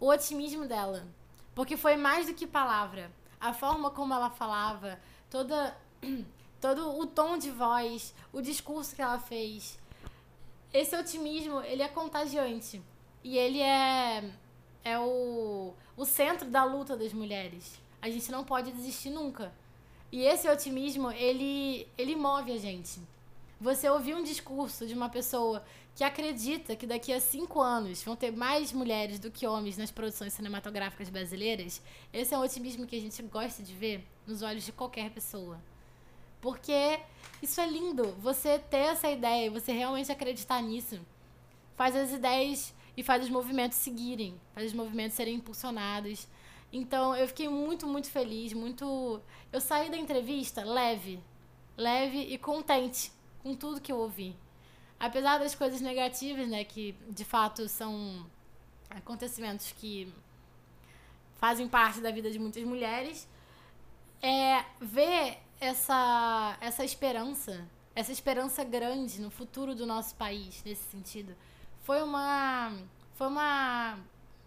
o 0.00 0.08
otimismo 0.08 0.66
dela. 0.66 1.06
Porque 1.54 1.76
foi 1.76 1.98
mais 1.98 2.28
do 2.28 2.32
que 2.32 2.46
palavra. 2.46 3.12
A 3.38 3.52
forma 3.52 3.90
como 3.90 4.14
ela 4.14 4.30
falava, 4.30 4.98
toda, 5.28 5.76
todo 6.62 6.98
o 6.98 7.06
tom 7.06 7.36
de 7.36 7.50
voz, 7.50 8.14
o 8.32 8.40
discurso 8.40 8.96
que 8.96 9.02
ela 9.02 9.18
fez 9.18 9.81
esse 10.72 10.96
otimismo, 10.96 11.60
ele 11.62 11.82
é 11.82 11.88
contagiante. 11.88 12.82
E 13.22 13.36
ele 13.36 13.60
é, 13.60 14.24
é 14.84 14.98
o, 14.98 15.74
o 15.96 16.04
centro 16.04 16.48
da 16.48 16.64
luta 16.64 16.96
das 16.96 17.12
mulheres. 17.12 17.80
A 18.00 18.08
gente 18.10 18.30
não 18.32 18.42
pode 18.42 18.72
desistir 18.72 19.10
nunca. 19.10 19.52
E 20.10 20.22
esse 20.22 20.48
otimismo, 20.48 21.10
ele, 21.12 21.86
ele 21.96 22.16
move 22.16 22.52
a 22.52 22.58
gente. 22.58 23.00
Você 23.60 23.88
ouvir 23.88 24.14
um 24.14 24.22
discurso 24.22 24.86
de 24.86 24.94
uma 24.94 25.08
pessoa 25.08 25.64
que 25.94 26.02
acredita 26.02 26.74
que 26.74 26.86
daqui 26.86 27.12
a 27.12 27.20
cinco 27.20 27.60
anos 27.60 28.02
vão 28.02 28.16
ter 28.16 28.32
mais 28.32 28.72
mulheres 28.72 29.18
do 29.18 29.30
que 29.30 29.46
homens 29.46 29.76
nas 29.76 29.90
produções 29.90 30.32
cinematográficas 30.32 31.10
brasileiras, 31.10 31.82
esse 32.12 32.34
é 32.34 32.38
um 32.38 32.42
otimismo 32.42 32.86
que 32.86 32.96
a 32.96 33.00
gente 33.00 33.22
gosta 33.22 33.62
de 33.62 33.74
ver 33.74 34.04
nos 34.26 34.42
olhos 34.42 34.64
de 34.64 34.72
qualquer 34.72 35.10
pessoa. 35.10 35.60
Porque 36.42 36.98
isso 37.40 37.60
é 37.60 37.66
lindo. 37.66 38.12
Você 38.20 38.58
ter 38.58 38.78
essa 38.78 39.08
ideia, 39.08 39.50
você 39.50 39.72
realmente 39.72 40.12
acreditar 40.12 40.60
nisso, 40.60 41.00
faz 41.76 41.96
as 41.96 42.12
ideias 42.12 42.74
e 42.96 43.02
faz 43.02 43.22
os 43.24 43.30
movimentos 43.30 43.78
seguirem, 43.78 44.38
faz 44.52 44.66
os 44.66 44.72
movimentos 44.74 45.16
serem 45.16 45.36
impulsionados. 45.36 46.26
Então 46.72 47.14
eu 47.14 47.28
fiquei 47.28 47.48
muito, 47.48 47.86
muito 47.86 48.10
feliz, 48.10 48.52
muito. 48.52 49.22
Eu 49.52 49.60
saí 49.60 49.88
da 49.88 49.96
entrevista 49.96 50.64
leve, 50.64 51.22
leve 51.76 52.18
e 52.18 52.36
contente 52.36 53.12
com 53.42 53.54
tudo 53.54 53.80
que 53.80 53.92
eu 53.92 53.98
ouvi. 53.98 54.36
Apesar 54.98 55.38
das 55.38 55.54
coisas 55.54 55.80
negativas, 55.80 56.48
né, 56.48 56.64
que 56.64 56.92
de 57.08 57.24
fato 57.24 57.68
são 57.68 58.26
acontecimentos 58.90 59.72
que 59.72 60.12
fazem 61.36 61.68
parte 61.68 62.00
da 62.00 62.10
vida 62.10 62.30
de 62.30 62.38
muitas 62.38 62.62
mulheres, 62.64 63.28
é 64.20 64.64
ver 64.80 65.38
essa, 65.62 66.56
essa 66.60 66.84
esperança, 66.84 67.64
essa 67.94 68.10
esperança 68.10 68.64
grande 68.64 69.20
no 69.20 69.30
futuro 69.30 69.74
do 69.74 69.86
nosso 69.86 70.14
país, 70.16 70.60
nesse 70.64 70.82
sentido, 70.90 71.32
foi 71.84 72.02
uma, 72.02 72.72
foi 73.14 73.28
uma, 73.28 73.96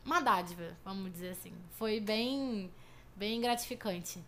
uma 0.05 0.19
dádiva, 0.21 0.75
vamos 0.83 1.11
dizer 1.13 1.29
assim. 1.29 1.53
Foi 1.71 1.99
bem, 2.01 2.69
bem 3.15 3.39
gratificante. 3.39 4.21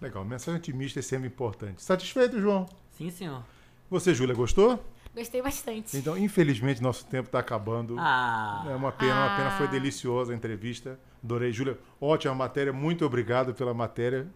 Legal, 0.00 0.24
mensagem 0.24 0.58
otimista 0.60 0.98
é 1.00 1.02
sempre 1.02 1.28
importante. 1.28 1.82
Satisfeito, 1.82 2.38
João? 2.38 2.66
Sim, 2.96 3.10
senhor. 3.10 3.42
Você, 3.90 4.14
Júlia, 4.14 4.34
gostou? 4.34 4.84
Gostei 5.14 5.40
bastante. 5.40 5.96
Então, 5.96 6.16
infelizmente, 6.16 6.82
nosso 6.82 7.06
tempo 7.06 7.26
está 7.28 7.38
acabando. 7.38 7.96
Ah. 7.98 8.64
É 8.68 8.74
uma 8.76 8.92
pena, 8.92 9.14
uma 9.26 9.36
pena. 9.36 9.50
Foi 9.52 9.66
Ah. 9.66 9.70
deliciosa 9.70 10.32
a 10.32 10.36
entrevista. 10.36 11.00
Adorei, 11.24 11.50
Júlia. 11.52 11.78
Ótima 12.00 12.34
matéria. 12.34 12.72
Muito 12.72 13.04
obrigado 13.04 13.54
pela 13.54 13.72
matéria. 13.72 14.28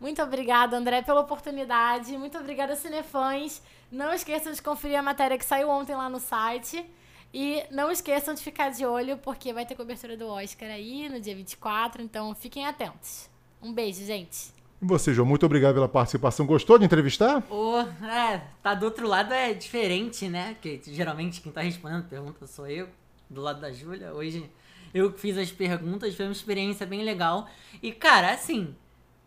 Muito 0.00 0.22
obrigada, 0.22 0.76
André, 0.76 1.02
pela 1.02 1.20
oportunidade. 1.20 2.16
Muito 2.18 2.36
obrigada, 2.38 2.76
Cinefãs. 2.76 3.62
Não 3.90 4.12
esqueçam 4.12 4.52
de 4.52 4.60
conferir 4.60 4.98
a 4.98 5.02
matéria 5.02 5.38
que 5.38 5.44
saiu 5.44 5.70
ontem 5.70 5.96
lá 5.96 6.08
no 6.08 6.20
site. 6.20 6.84
E 7.32 7.62
não 7.70 7.90
esqueçam 7.90 8.34
de 8.34 8.42
ficar 8.42 8.70
de 8.70 8.84
olho, 8.84 9.18
porque 9.18 9.52
vai 9.52 9.66
ter 9.66 9.74
cobertura 9.74 10.16
do 10.16 10.26
Oscar 10.26 10.70
aí 10.70 11.08
no 11.08 11.20
dia 11.20 11.34
24. 11.34 12.02
Então 12.02 12.34
fiquem 12.34 12.66
atentos. 12.66 13.28
Um 13.62 13.72
beijo, 13.72 14.04
gente. 14.04 14.54
E 14.80 14.86
você, 14.86 15.12
João, 15.14 15.26
muito 15.26 15.46
obrigado 15.46 15.74
pela 15.74 15.88
participação. 15.88 16.46
Gostou 16.46 16.78
de 16.78 16.84
entrevistar? 16.84 17.42
Ô, 17.50 17.80
é, 18.04 18.42
tá 18.62 18.74
do 18.74 18.84
outro 18.84 19.08
lado 19.08 19.32
é 19.32 19.54
diferente, 19.54 20.28
né? 20.28 20.54
Porque 20.54 20.80
geralmente 20.86 21.40
quem 21.40 21.50
tá 21.50 21.62
respondendo 21.62 22.04
pergunta 22.04 22.46
sou 22.46 22.66
eu, 22.66 22.88
do 23.28 23.40
lado 23.40 23.60
da 23.60 23.72
Júlia. 23.72 24.12
Hoje 24.12 24.50
eu 24.94 25.12
que 25.12 25.20
fiz 25.20 25.36
as 25.36 25.50
perguntas, 25.50 26.14
foi 26.14 26.26
uma 26.26 26.32
experiência 26.32 26.86
bem 26.86 27.02
legal. 27.02 27.48
E, 27.82 27.92
cara, 27.92 28.32
assim, 28.32 28.74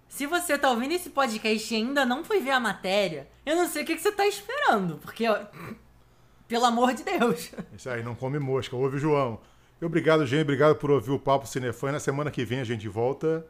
se 0.09 0.25
você 0.25 0.57
tá 0.57 0.71
ouvindo 0.71 0.91
esse 0.91 1.11
podcast 1.11 1.73
e 1.73 1.77
ainda 1.77 2.05
não 2.05 2.23
foi 2.23 2.41
ver 2.41 2.51
a 2.51 2.59
matéria, 2.59 3.29
eu 3.45 3.55
não 3.55 3.67
sei 3.67 3.83
o 3.83 3.85
que, 3.85 3.95
que 3.95 4.01
você 4.01 4.11
tá 4.11 4.25
esperando, 4.25 4.97
porque, 4.97 5.29
ó, 5.29 5.39
pelo 6.47 6.65
amor 6.65 6.93
de 6.93 7.03
Deus. 7.03 7.51
Isso 7.77 7.89
aí, 7.89 8.03
não 8.03 8.15
come 8.15 8.39
mosca, 8.39 8.75
ouve 8.75 8.97
o 8.97 8.99
João. 8.99 9.39
Obrigado, 9.81 10.25
gente, 10.25 10.41
obrigado 10.41 10.75
por 10.75 10.91
ouvir 10.91 11.11
o 11.11 11.19
Papo 11.19 11.47
Cinefã. 11.47 11.91
Na 11.91 11.99
semana 11.99 12.31
que 12.31 12.43
vem 12.43 12.59
a 12.59 12.65
gente 12.65 12.87
volta 12.89 13.45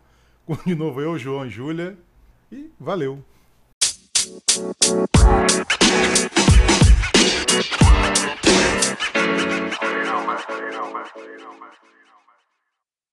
com 0.46 0.56
de 0.56 0.76
novo 0.76 1.02
eu, 1.02 1.18
João 1.18 1.46
e 1.46 1.50
Júlia. 1.50 1.98
E 2.52 2.70
valeu! 2.80 3.24
You 9.82 10.06
know, 10.06 10.26
man. 10.26 10.40
You 10.50 10.72
know, 10.72 10.94
man. 10.94 11.06
You 11.16 11.40
know, 11.40 11.54
man. 11.60 11.72